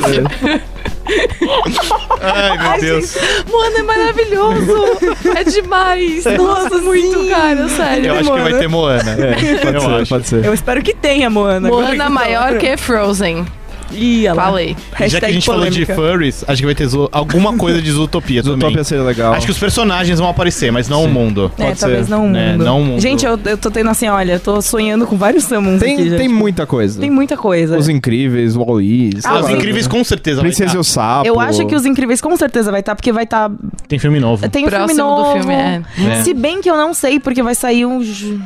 [2.21, 3.17] Ai, meu Deus.
[3.51, 4.99] Mano, é maravilhoso.
[5.37, 6.25] É demais.
[6.25, 8.07] Nossa, muito, cara, sério.
[8.07, 9.17] Eu acho que vai ter Moana.
[9.63, 10.09] Pode Eu ser, acho.
[10.09, 10.45] pode ser.
[10.45, 11.69] Eu espero que tenha, Moana.
[11.69, 13.47] Moana que maior tá- que Frozen.
[13.93, 14.45] Ih, lá.
[14.45, 14.77] Falei.
[15.07, 17.91] Já que a gente falou de furries, acho que vai ter zo- alguma coisa de
[17.91, 18.59] Zootopia também.
[18.61, 19.33] Zootopia seria legal.
[19.33, 21.51] Acho que os personagens vão aparecer, mas não o mundo.
[21.59, 22.11] É, Pode talvez ser.
[22.11, 22.65] não o É, mundo.
[22.65, 23.01] não o mundo.
[23.01, 26.11] Gente, eu, eu tô tendo assim, olha, eu tô sonhando com vários summons tem, aqui,
[26.11, 27.01] já, tem muita coisa.
[27.01, 27.77] Tem muita coisa.
[27.79, 29.11] Os Incríveis, Wall-E.
[29.21, 29.41] sei Ah, lá.
[29.41, 30.81] os incríveis com certeza vai Princesa e estar.
[30.81, 31.27] o Sapo.
[31.29, 33.51] Eu acho que os Incríveis com certeza vai estar, porque vai estar.
[33.89, 34.49] Tem filme novo.
[34.49, 35.33] Tem um filme Próximo do novo.
[35.39, 35.83] filme, é.
[36.09, 36.23] É.
[36.23, 38.03] Se bem que eu não sei, porque vai sair um.
[38.03, 38.41] ju-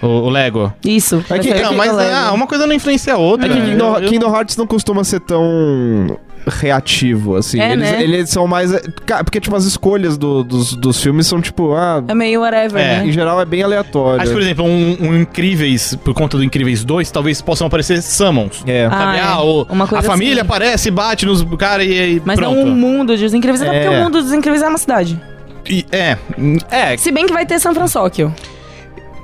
[0.00, 0.72] O, o Lego.
[0.84, 1.24] Isso.
[1.28, 3.46] vai que- Não, o mas ah, uma coisa não influencia a outra.
[3.46, 7.60] É que Kingdom, Eu- eu- Kingdom Hearts não costuma ser tão reativo, assim.
[7.60, 8.02] É, eles, né?
[8.02, 8.72] eles são mais...
[9.04, 11.74] Cara, Porque, tipo, as escolhas do- dos, dos filmes são, tipo...
[11.74, 13.02] Ah, É meio whatever, É.
[13.02, 13.12] em né?
[13.12, 14.22] geral é bem aleatório.
[14.22, 18.62] Acho por exemplo, um, um Incríveis, por conta do Incríveis 2, talvez possam aparecer Summons.
[18.66, 18.88] É.
[18.90, 19.20] Ah, é.
[19.20, 20.40] Ah, o- Uma coisa a família assim.
[20.42, 22.54] aparece, bate nos caras e aí Mas pronto.
[22.56, 23.82] não um mundo dos Incríveis, até É.
[23.84, 25.20] porque o mundo dos Incríveis é uma cidade.
[25.68, 26.16] E- é,
[26.70, 28.32] é, Se bem que vai ter San Francisco.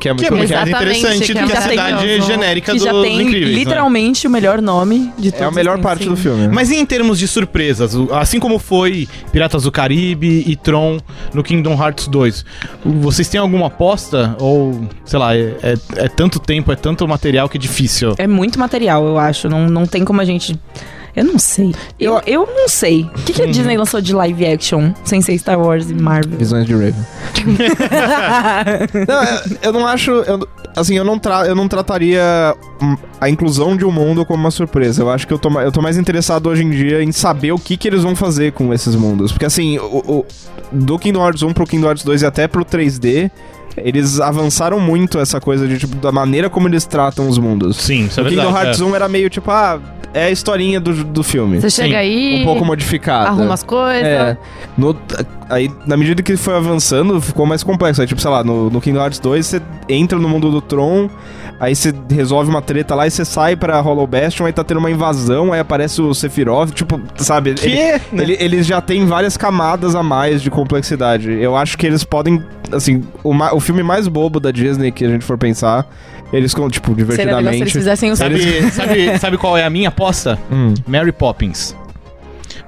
[0.05, 1.71] Que é que é muito muito mais interessante que do é que a já tem
[1.79, 2.27] cidade novo.
[2.33, 3.53] genérica Que dos já tem Incríveis.
[3.53, 3.59] né?
[3.59, 5.41] literalmente o melhor nome de todos.
[5.47, 6.37] É a melhor parte tempos, do sim.
[6.37, 6.49] filme.
[6.55, 10.99] Mas em termos de surpresas, assim como foi Piratas do Caribe e Tron
[11.33, 12.45] no Kingdom Hearts 2,
[12.85, 14.37] vocês têm alguma aposta?
[14.39, 15.75] Ou, sei lá, é, é-
[16.05, 18.15] é tanto tempo, é tanto material que é difícil?
[18.19, 19.49] É muito material, eu acho.
[19.49, 20.59] Não, não tem como a gente.
[21.17, 21.75] Eu não sei.
[21.99, 23.03] Eu, eu não sei.
[23.05, 23.49] O que, que Uhum.
[23.49, 26.37] a Disney lançou de live action sem ser Star Wars e Marvel?
[26.37, 26.95] Visões de Raven.
[29.07, 30.11] não, eu, eu não acho...
[30.11, 30.47] eu-
[30.77, 32.55] assim, eu não, tra eu não trataria
[33.21, 35.03] a inclusão de um mundo como uma surpresa.
[35.03, 37.59] Eu acho que eu tô, eu tô mais interessado hoje em dia em saber o
[37.59, 39.31] que, que eles vão fazer com esses mundos.
[39.33, 40.27] Porque, assim, o, o-
[40.73, 43.31] do Kingdom Hearts 1 pro Kingdom Hearts 2 e até pro 3D...
[43.77, 47.77] Eles avançaram muito essa coisa de, tipo, da maneira como eles tratam os mundos.
[47.77, 48.47] Sim, isso é o verdade.
[48.49, 48.85] Kingdom Hearts é.
[48.85, 49.81] 1 era meio tipo, ah,
[50.13, 51.61] é a historinha do, do filme.
[51.61, 53.29] Você Sim, chega aí, Um pouco modificada.
[53.29, 54.05] arruma as coisas.
[54.07, 54.37] É.
[54.79, 54.97] No,
[55.49, 58.01] aí, na medida que foi avançando, ficou mais complexo.
[58.01, 61.09] Aí, tipo, sei lá, no, no Kingdom Hearts 2, você entra no mundo do Tron,
[61.61, 64.79] aí você resolve uma treta lá e você sai pra Hollow Bastion, aí tá tendo
[64.79, 67.55] uma invasão, aí aparece o Sephiroth, tipo, sabe?
[67.55, 67.67] Que?
[67.69, 71.31] Ele, ele- eles já têm várias camadas a mais de complexidade.
[71.33, 72.43] Eu acho que eles podem,
[72.73, 75.87] assim, o, o filme mais bobo da Disney que a gente for pensar,
[76.33, 77.73] eles, tipo, Seria legal se eles divertidamente...
[77.73, 80.39] fizessem o Sabe, sabe, sabe qual é a minha aposta?
[80.51, 80.75] Hum.
[80.87, 81.77] Mary Poppins.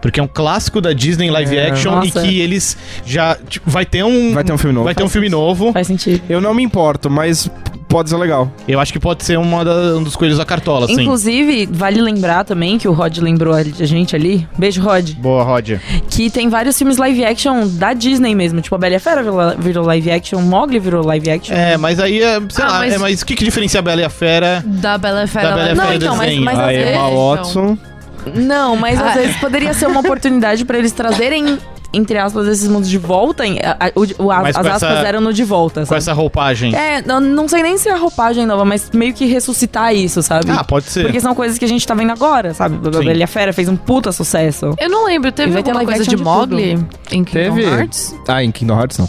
[0.00, 1.70] Porque é um clássico da Disney live É.
[1.70, 2.06] action Nossa.
[2.24, 3.36] e que eles já.
[3.48, 4.32] tipo, vai ter um.
[4.34, 4.84] Vai ter um filme novo.
[4.84, 5.72] Vai ter um filme novo.
[5.72, 6.22] Faz sentido.
[6.28, 7.50] Eu não me importo, mas
[7.88, 8.50] pode ser legal.
[8.68, 11.02] Eu acho que pode ser uma da- um dos coelhos da cartola, assim.
[11.02, 14.46] Inclusive, vale lembrar também que o Rod lembrou a gente ali.
[14.58, 15.12] Beijo, Rod.
[15.14, 15.70] Boa, Rod.
[16.10, 18.60] Que tem vários filmes live action da Disney mesmo.
[18.60, 19.22] Tipo, a Bela e a Fera
[19.58, 21.54] virou, live action, Mogli virou live action.
[21.56, 23.82] É, mas aí, é, sei Ah, lá, mas- é, mas o que, que diferencia a
[23.82, 24.62] Bela e a Fera?
[24.66, 25.48] Da Bela e Fera.
[25.50, 26.44] Da Bela e a lá- Fera Não, então, mas, desenho.
[26.44, 26.94] mas a às vezes.
[26.94, 27.78] Emma Watson...
[28.34, 29.14] Não, mas às Ah.
[29.14, 31.58] vezes poderia ser uma oportunidade pra eles trazerem,
[31.92, 33.46] entre aspas, esses mundos de volta.
[33.46, 35.98] em- a- a- o- o- as com aspas essa- eram no de volta, Com sabe?
[35.98, 36.74] essa roupagem.
[36.74, 40.22] É, não, não sei nem se é a roupagem nova, mas meio que ressuscitar isso,
[40.22, 40.50] sabe?
[40.50, 41.04] Ah, pode ser.
[41.04, 42.76] Porque são coisas que a gente tá vendo agora, sabe?
[42.88, 43.04] A Sim.
[43.04, 44.74] Bela e a Fera fez um puta sucesso.
[44.78, 46.72] Eu não lembro, teve alguma coisa de de Mogli
[47.10, 47.62] em Kingdom Teve.
[47.64, 48.14] Hearts?
[48.28, 49.08] Ah, em Kingdom Hearts não.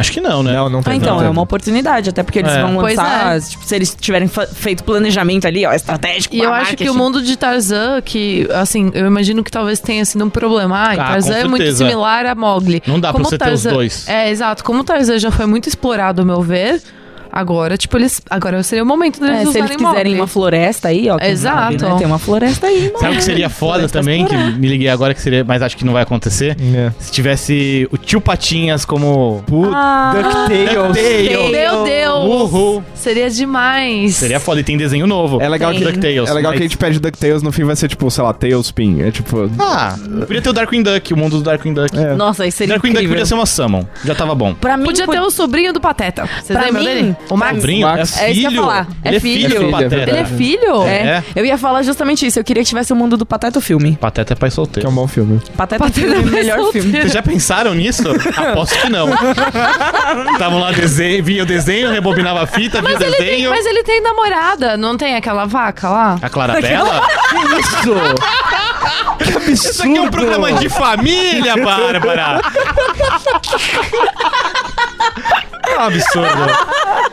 [0.00, 0.52] Acho que não, né?
[0.54, 0.96] Não, não Ah, tem.
[0.96, 2.60] então, não é uma oportunidade, até porque eles É.
[2.62, 6.34] vão Pois lançar, tipo, se eles tiverem feito planejamento ali, ó, estratégico.
[6.34, 9.80] E pra eu acho que o mundo de Tarzan, que, assim, eu imagino que talvez
[9.80, 10.76] tenha sido um problema.
[10.78, 12.82] Ai, Ah, Tarzan é muito similar a Mogli.
[12.86, 14.08] Não dá pra Como você ter os dois.
[14.08, 14.62] É, exato.
[14.64, 16.80] Como o Tarzan já foi muito explorado, ao meu ver,
[17.34, 18.20] agora, tipo, eles.
[18.30, 21.18] Agora seria o momento deles É, se eles quiserem uma floresta aí, ó.
[21.20, 21.78] Exato.
[21.80, 21.98] sabe, né?
[21.98, 22.98] Tem uma floresta aí, mano.
[22.98, 25.84] Sabe o que seria foda também, que me liguei agora que seria, mas acho que
[25.84, 26.56] não vai acontecer?
[26.74, 26.92] É.
[26.98, 29.42] Se tivesse o tio Patinhas como.
[29.46, 30.74] Puta, Ah, DuckTales.
[30.74, 31.50] DuckTales.
[31.50, 32.24] Meu Deus!
[32.24, 32.84] Uhul!
[32.94, 34.14] Seria demais.
[34.16, 34.60] Seria foda.
[34.60, 35.40] E tem desenho novo.
[35.40, 35.80] É legal, Tem.
[35.80, 36.30] que, DuckTales.
[36.30, 38.32] é legal mas- que a gente pede DuckTales, no fim vai ser tipo, sei lá,
[38.32, 39.02] Tailspin.
[39.02, 39.50] É tipo...
[39.58, 41.96] Ah, podia ter o Darkwing Duck, o mundo do Darkwing Duck.
[41.96, 42.14] É.
[42.14, 43.14] Nossa, isso seria Darkwing Duck incrível.
[43.16, 43.84] podia ser uma Summon.
[44.04, 44.54] Já tava bom.
[44.54, 46.24] Pra mim, Podia pod- ter o sobrinho do Pateta.
[46.42, 47.16] Vocês Pra lembram mim, dele?
[47.30, 47.54] O Max?
[47.56, 47.86] Sobrinho?
[47.86, 48.18] Max.
[48.20, 48.62] É É isso que eu ia filho.
[48.62, 48.86] falar.
[49.04, 49.68] Ele É é filho filho.
[49.68, 49.94] É Pateta.
[49.96, 50.82] Ele é filho?
[50.84, 50.94] É.
[50.94, 51.24] É.
[51.36, 52.38] Eu ia falar justamente isso.
[52.38, 53.96] Eu queria que tivesse o mundo do Pateta o filme.
[54.00, 54.88] Pateta é pai Que é solteiro.
[54.88, 55.40] um bom filme.
[55.56, 56.86] Pateta, Pateta filme, vai melhor solteiro.
[56.86, 57.00] filme.
[57.00, 58.02] Vocês já pensaram nisso?
[58.36, 59.08] Aposto que não.
[60.32, 63.50] Estavam lá, desenho, via o desenho, rebobinava a fita, o Mas ele, tem, desenho.
[63.50, 66.18] mas ele tem namorada, não tem aquela vaca lá?
[66.20, 67.02] A Clarabella?
[67.58, 67.70] Isso!
[67.84, 68.22] que absurdo!
[69.52, 72.40] Isso aqui é um programa de família, Bárbara!
[75.74, 76.56] É um absurdo.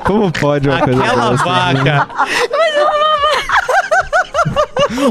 [0.04, 1.44] Como pode uma coisa Aquela dessa?
[1.44, 2.08] vaca.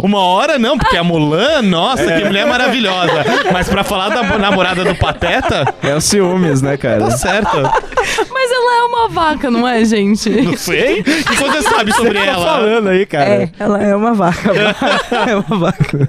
[0.03, 3.25] Uma hora não, porque a Mulan, nossa, que mulher maravilhosa.
[3.53, 6.99] Mas pra falar da namorada do Pateta, É o ciúmes, né, cara?
[7.01, 7.63] tá certo.
[8.71, 10.31] Ela é uma vaca, não é, gente?
[10.31, 11.01] Não sei.
[11.01, 12.45] O que você sabe sobre Tá ela?
[12.45, 13.25] falando aí, cara.
[13.29, 14.51] É, ela é uma vaca.
[15.29, 16.09] é uma vaca.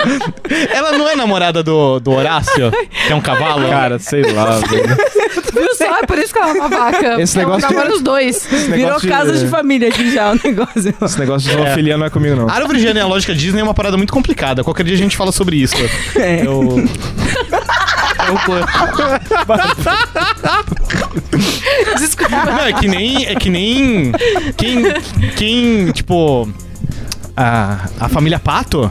[0.72, 2.70] Ela não é namorada do, do Horácio,
[3.06, 3.68] que é um cavalo?
[3.68, 4.96] Cara, sei lá, velho.
[5.52, 5.96] Viu só?
[5.98, 7.20] É por isso que ela é uma vaca.
[7.20, 8.46] Esse ela negócio de- namora os dois.
[8.46, 10.94] Virou negócio casa de família aqui já o negócio.
[11.02, 12.48] Esse negócio de zoofilia não é comigo, não.
[12.48, 14.64] A árvore genealógica Disney é uma parada muito complicada.
[14.64, 15.76] Qualquer dia a gente fala sobre isso.
[16.16, 16.44] É.
[16.46, 16.82] Eu.
[18.30, 18.38] Eu.
[21.98, 22.36] Desculpa.
[22.44, 23.26] Não, é que nem.
[23.26, 24.12] É que nem.
[24.56, 24.82] Quem.
[25.36, 26.48] Quem, tipo.
[27.36, 28.90] A, a família Pato,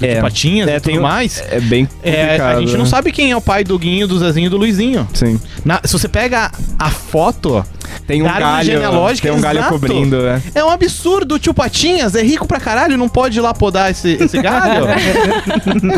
[0.00, 1.42] É, Patinhas É, e tudo tem um- mais.
[1.50, 2.56] é bem É, complicado.
[2.56, 2.90] a gente não né?
[2.90, 5.08] sabe quem é o pai do Guinho, do Zezinho e do Luizinho.
[5.14, 5.40] Sim.
[5.64, 7.64] Na- se você pega a foto,
[8.06, 9.72] Tem um galho, genealógica, tem um galho exato.
[9.74, 10.40] cobrindo, é.
[10.54, 11.36] é um absurdo.
[11.36, 14.86] O tio Patinhas é rico pra caralho, não pode ir lá podar esse, esse galho.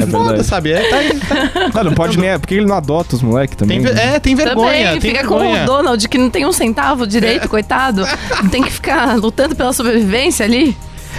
[0.02, 0.72] É Foda, sabe?
[0.72, 2.38] É, tá aí, tá- Ah, não pode nem...
[2.38, 3.82] Por que ele não adota os moleques também?
[3.82, 4.84] tem, ve- é, tem vergonha.
[4.86, 5.62] Também, tem fica com vergonha.
[5.62, 8.06] o Donald, que não tem um centavo direito, coitado.
[8.50, 10.76] Tem que ficar lutando pela sobrevivência ali.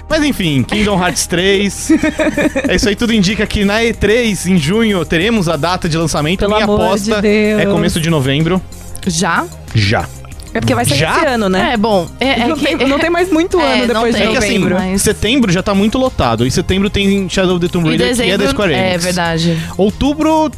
[0.09, 1.91] Mas enfim, Kingdom Hearts 3.
[2.67, 6.39] é isso aí, tudo indica que na E3, em junho, teremos a data de lançamento.
[6.39, 8.61] Pelo Minha aposta de é começo de novembro.
[9.05, 9.45] Já?
[9.75, 10.07] Já.
[10.53, 11.15] É porque vai sair Já?
[11.17, 11.71] esse ano, né?
[11.73, 12.07] É, bom.
[12.19, 14.23] É, é não, que- tem, não tem mais muito É, ano depois tem.
[14.23, 14.75] de É que assim, novembro.
[14.75, 16.45] mas- setembro já tá muito lotado.
[16.45, 18.93] E setembro tem Shadow of the Tomb E Raider, que é da Square Enix.
[18.93, 19.57] É verdade.
[19.77, 20.51] Outubro.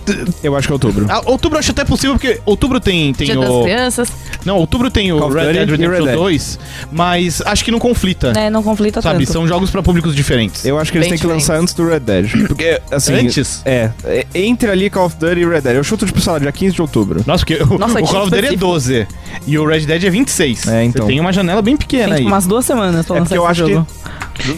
[0.43, 1.05] Eu acho que é outubro.
[1.09, 3.41] ah, outubro eu acho até possível, porque outubro tem, tem Dia o.
[3.41, 4.09] das Crianças.
[4.45, 6.15] Não, outubro tem o Call of Red Duty Dead e Red Redemption Dead.
[6.15, 6.59] 2,
[6.91, 8.33] mas acho que não conflita.
[8.35, 9.19] É, não conflita Sabe?
[9.25, 9.31] tanto.
[9.33, 10.65] São jogos pra públicos diferentes.
[10.65, 12.31] Eu acho que eles Bem têm que lançar antes do Red Dead.
[12.47, 13.13] Porque, assim...
[13.13, 13.61] Antes?
[13.65, 13.91] É.
[14.03, 15.75] é, Entre ali Call of Duty e Red Dead.
[15.75, 17.23] Eu chuto, tipo, sei lá, dia 15 de outubro.
[17.25, 18.59] Nossa, porque o, Nossa, o que Call of Duty é específico.
[18.65, 19.07] 12
[19.47, 20.67] e o Red Dead é 26.
[20.67, 21.03] É, então.
[21.05, 22.17] Você tem uma janela bem pequena Tem aí.
[22.19, 23.87] tipo umas duas semanas pra É lançar porque eu esse acho jogo.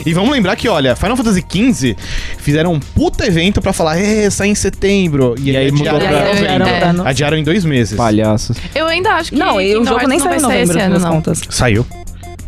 [0.05, 1.97] E vamos lembrar que, olha, Final Fantasy XV
[2.38, 5.36] fizeram um puta evento pra falar, é, sai em setembro.
[5.38, 6.65] E, E aí mudou adiaram pra- aí adiaram
[7.01, 7.97] pra- Adiaram em dois meses.
[7.97, 8.55] Palhaços.
[8.74, 9.36] Eu ainda acho que.
[9.38, 11.09] Não, e o jogo nem não saiu em novembro, no não.
[11.11, 11.41] contas.
[11.49, 11.86] Saiu.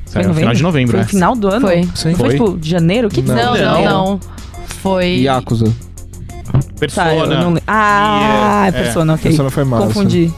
[0.05, 1.67] Saiu no final de novembro, Foi no final do ano?
[1.67, 1.83] Foi.
[1.93, 2.29] Foi, Foi.
[2.29, 3.09] tipo, de janeiro?
[3.09, 3.35] Que Não.
[3.35, 4.19] Não, não, Não.
[4.81, 5.21] Foi.
[5.21, 5.73] Yakuza.
[6.79, 7.11] Persona.
[7.11, 7.57] Tá, não.
[7.67, 9.23] Ah, E, é é, Persona, ok.
[9.23, 9.87] Persona foi março.
[9.87, 10.31] Confundi.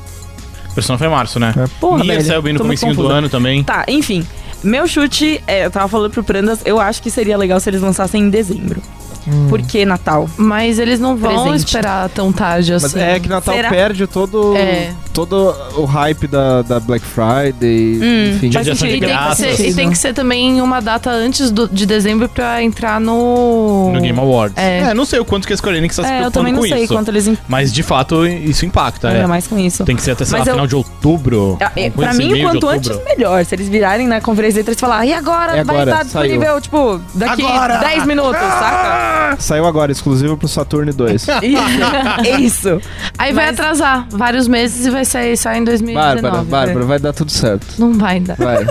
[0.77, 1.55] Persona foi março, né?
[1.79, 2.27] Porra, Nier velho.
[2.27, 3.63] saiu bem no comecinho do ano também.
[3.63, 4.23] Tá, enfim.
[4.63, 7.81] Meu chute, é, eu tava falando pro Prandas, eu acho que seria legal se eles
[7.81, 8.79] lançassem em dezembro.
[9.27, 9.47] Hum.
[9.49, 10.29] Por que Natal?
[10.37, 11.65] Mas eles não vão Presente.
[11.65, 12.99] esperar tão tarde Mas assim.
[12.99, 13.69] é que Natal Será?
[13.69, 14.91] perde todo, É.
[15.13, 18.49] todo o hype da, da Black Friday, Hum, enfim.
[18.49, 21.67] Dia de E tem, que ser, e tem que ser também uma data antes do-
[21.67, 23.91] de dezembro pra entrar no.
[23.93, 24.57] No Game Awards.
[24.57, 24.93] É.
[24.93, 26.61] não sei o quanto que a Square Enix tá se É, eu preocupando também não
[26.61, 26.93] com sei isso.
[26.93, 27.27] quanto eles...
[27.27, 29.27] im- Mas de fato isso impacta, Ainda é.
[29.27, 29.83] mais com isso.
[29.83, 31.57] Tem que ser até, sei lá, Mas eu- final de outubro.
[31.75, 33.43] É, é, pra assim, mim, de quanto antes, melhor.
[33.45, 35.57] Se eles virarem na conferência e falar, e agora?
[35.57, 36.23] É vai agora, estar saiu.
[36.29, 37.77] disponível, tipo, daqui Agora!
[37.77, 39.16] 10 minutos, saca?
[39.39, 41.21] Saiu agora, exclusivo pro Saturn 2.
[41.43, 42.39] Isso.
[42.39, 42.81] Isso.
[43.17, 46.21] Aí vai Mas- atrasar vários meses e vai sair só em 2019.
[46.21, 47.65] Bárbara, Bárbara, vai dar tudo certo.
[47.77, 48.35] Não vai dar.
[48.37, 48.65] Vai.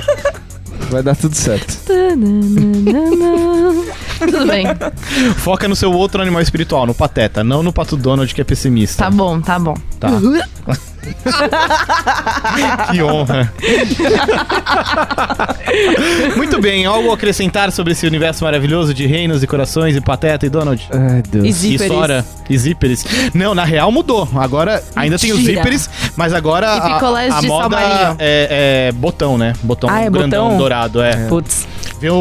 [0.90, 1.78] Vai dar tudo certo.
[4.18, 4.66] Tudo bem.
[5.36, 9.04] Foca no seu outro animal espiritual, no Pateta, não no Pato Donald que é pessimista.
[9.04, 9.74] Tá bom, tá bom.
[9.98, 10.08] Tá.
[12.92, 13.52] que honra.
[16.36, 20.46] Muito bem, algo a acrescentar sobre esse universo maravilhoso de reinos e corações e Pateta
[20.46, 20.86] e Donald?
[20.92, 21.44] Ai, Deus.
[21.44, 21.92] E E zíperes.
[21.92, 23.04] Sora e zíperes.
[23.34, 24.28] Não, na real mudou.
[24.36, 27.76] Agora ainda tem os zíperes, mas agora E a, picolés a de moda
[28.18, 29.52] é, é botão, né?
[29.62, 30.58] Botão Ah, é grandão, botão?
[30.58, 31.26] dourado, é.
[31.28, 31.66] Putz.
[32.00, 32.14] Vê o-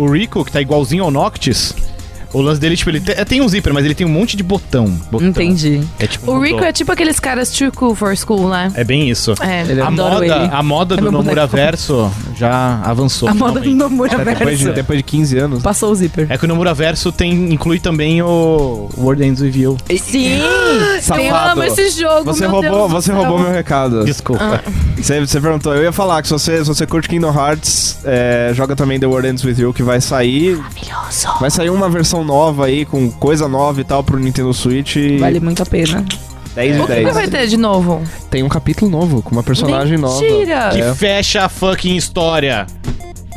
[0.00, 1.74] o Rico, que tá igualzinho ao Noctis.
[2.32, 4.42] O lance dele, tipo, ele te- tem um zíper, mas ele tem um monte de
[4.42, 4.86] botão.
[5.10, 5.26] botão.
[5.26, 5.80] Entendi.
[5.98, 6.30] É tipo.
[6.30, 6.40] O.
[6.40, 8.70] Rico é tipo aqueles caras too cool for school, né?
[8.74, 9.34] É bem isso.
[9.40, 9.62] É.
[9.62, 10.34] Ele é A Adoro moda, ele.
[10.52, 11.46] a moda É do Nomura.
[11.46, 13.28] Verso já avançou.
[13.28, 13.70] A moda do.
[13.70, 14.72] Nomura Depois de, Verso.
[14.72, 15.62] depois de 15 anos.
[15.62, 16.26] Passou o zíper.
[16.28, 19.76] É que o Nomura Verso tem, inclui também o World Ends With You.
[19.98, 20.40] Sim!
[21.20, 24.04] Eu amo esse jogo, Você meu roubou, Deus você roubou meu recado.
[24.04, 24.62] Desculpa.
[24.96, 28.52] Você, você perguntou, eu ia falar que se você, se você curte Kingdom Hearts, é,
[28.54, 30.58] joga também The World Ends With You, que vai sair.
[31.40, 34.96] Vai sair uma versão nova aí, com coisa nova e tal, pro Nintendo Switch.
[35.18, 36.04] Vale muito a pena.
[36.54, 37.06] 10 de O que, 10.
[37.08, 38.02] que vai ter de novo?
[38.28, 40.20] Tem um capítulo novo, com uma personagem nova.
[40.20, 40.70] Mentira!
[40.72, 40.94] Que É.
[40.94, 42.66] fecha a fucking história.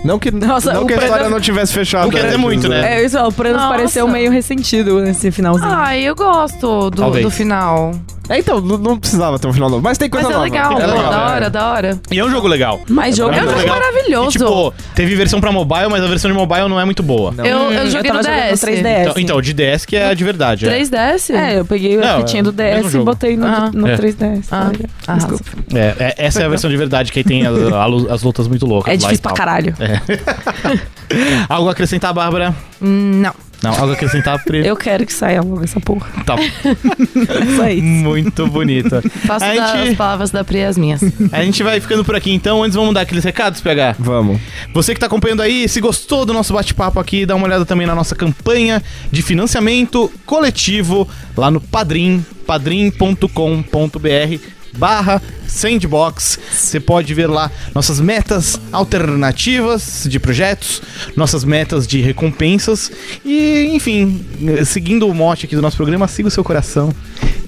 [0.03, 2.07] Não que, Nossa, não o que a história não tivesse fechado.
[2.09, 2.95] O que é antes, muito, né?
[2.99, 3.69] É, isso, ó, o Nossa.
[3.69, 5.71] pareceu meio ressentido nesse finalzinho.
[5.71, 7.23] Ai, eu gosto do, Talvez.
[7.23, 7.91] do final.
[8.33, 9.81] É, então, não, não precisava ter um final novo.
[9.83, 10.49] Mas tem coisa Mas é nova.
[10.51, 11.25] legal, É pô, legal, da é.
[11.33, 11.99] hora, da hora.
[12.11, 12.81] E é um jogo legal.
[12.89, 13.33] Mais jogo.
[13.33, 14.29] É um jogo maravilhoso.
[14.29, 17.31] E, tipo, teve versão pra mobile, mas a versão de mobile não é muito boa.
[17.31, 17.45] Não.
[17.45, 18.61] Eu, eu joguei eu no DS.
[18.61, 19.01] no 3DS.
[19.01, 20.67] Então, então, o de DS que é a de verdade.
[20.67, 20.79] é.
[20.79, 21.29] 3DS?
[21.35, 23.05] É, eu peguei Não, a fitinha do é o mesmo DS e jogo.
[23.05, 23.71] botei no, Ah.
[23.73, 23.95] no É.
[23.97, 24.47] 3DS.
[24.51, 24.71] Ah,
[25.07, 25.27] arrasa.
[25.27, 25.51] Desculpa.
[25.75, 28.23] É, é- essa é a versão de verdade, que aí tem a- a lu- as
[28.23, 28.87] lutas muito loucas.
[28.87, 29.37] É lá e difícil pra tal.
[29.37, 29.75] caralho.
[31.49, 32.55] Algo a acrescentar, Bárbara?
[32.81, 33.33] Hum, Não.
[33.63, 34.65] Não, algo a acrescentar, Pri?
[34.67, 36.07] Eu quero que saia logo essa porra.
[36.25, 36.35] Tá
[37.57, 37.83] só isso.
[37.83, 39.01] muito bonita.
[39.25, 41.01] Faço A gente- palavras da Pri as minhas.
[41.31, 42.61] A gente vai ficando por aqui então.
[42.61, 43.95] Antes, vamos dar aqueles recados, PH?
[43.97, 44.39] Vamos.
[44.73, 47.87] Você que tá acompanhando aí, se gostou do nosso bate-papo aqui, dá uma olhada também
[47.87, 51.07] na nossa campanha de financiamento coletivo
[51.37, 54.37] lá no Padrim, padrim.com.br
[54.77, 56.39] barra sandbox.
[56.51, 60.81] Você pode ver lá nossas metas alternativas de projetos,
[61.15, 62.91] nossas metas de recompensas
[63.23, 64.25] e, enfim,
[64.65, 66.93] seguindo o mote aqui do nosso programa, siga o seu coração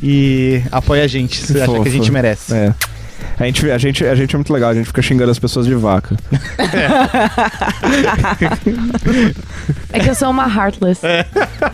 [0.01, 2.53] e apoie a gente, se acha que a gente merece.
[2.53, 2.73] É.
[3.37, 5.65] A gente, a, gente, a gente é muito legal, a gente fica xingando as pessoas
[5.65, 6.15] de vaca.
[9.91, 11.01] É que eu sou uma heartless.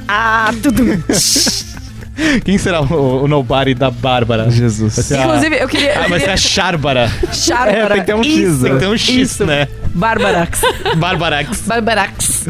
[0.08, 0.84] Ah, tudo.
[2.44, 4.50] Quem será o, o nobody da Bárbara?
[4.52, 4.96] Jesus.
[4.96, 5.94] Vai ser a- Inclusive, eu queria.
[6.00, 7.12] Ah, ser queria a Chárbara.
[7.32, 8.70] Chara, É, tem que ter um X, isso, né?
[8.70, 9.46] Tem que ter um X, Isso.
[9.46, 9.68] né?
[9.94, 10.62] Barbarax.
[10.98, 11.62] Barbarax.
[11.68, 12.46] Barbarax.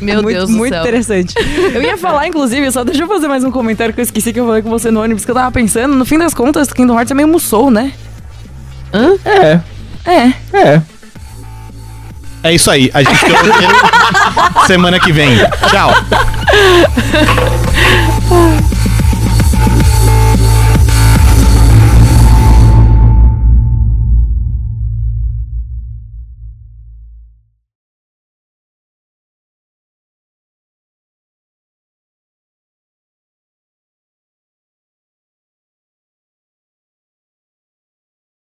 [0.00, 0.80] Meu muito, Deus do muito céu.
[0.82, 1.34] interessante.
[1.72, 4.40] Eu ia falar, inclusive, só deixa eu fazer mais um comentário que eu esqueci que
[4.40, 6.94] eu falei com você no ônibus, que eu tava pensando, no fim das contas, Kingdom
[6.94, 7.92] Hearts é meio Musou, né?
[8.92, 9.12] Hã?
[9.24, 9.60] É,
[10.04, 10.32] É.
[10.58, 10.82] é.
[12.44, 12.90] É isso aí.
[12.92, 13.74] A gente roteiro
[14.66, 15.36] semana que vem.
[15.70, 15.92] Tchau.
[18.30, 18.81] 唉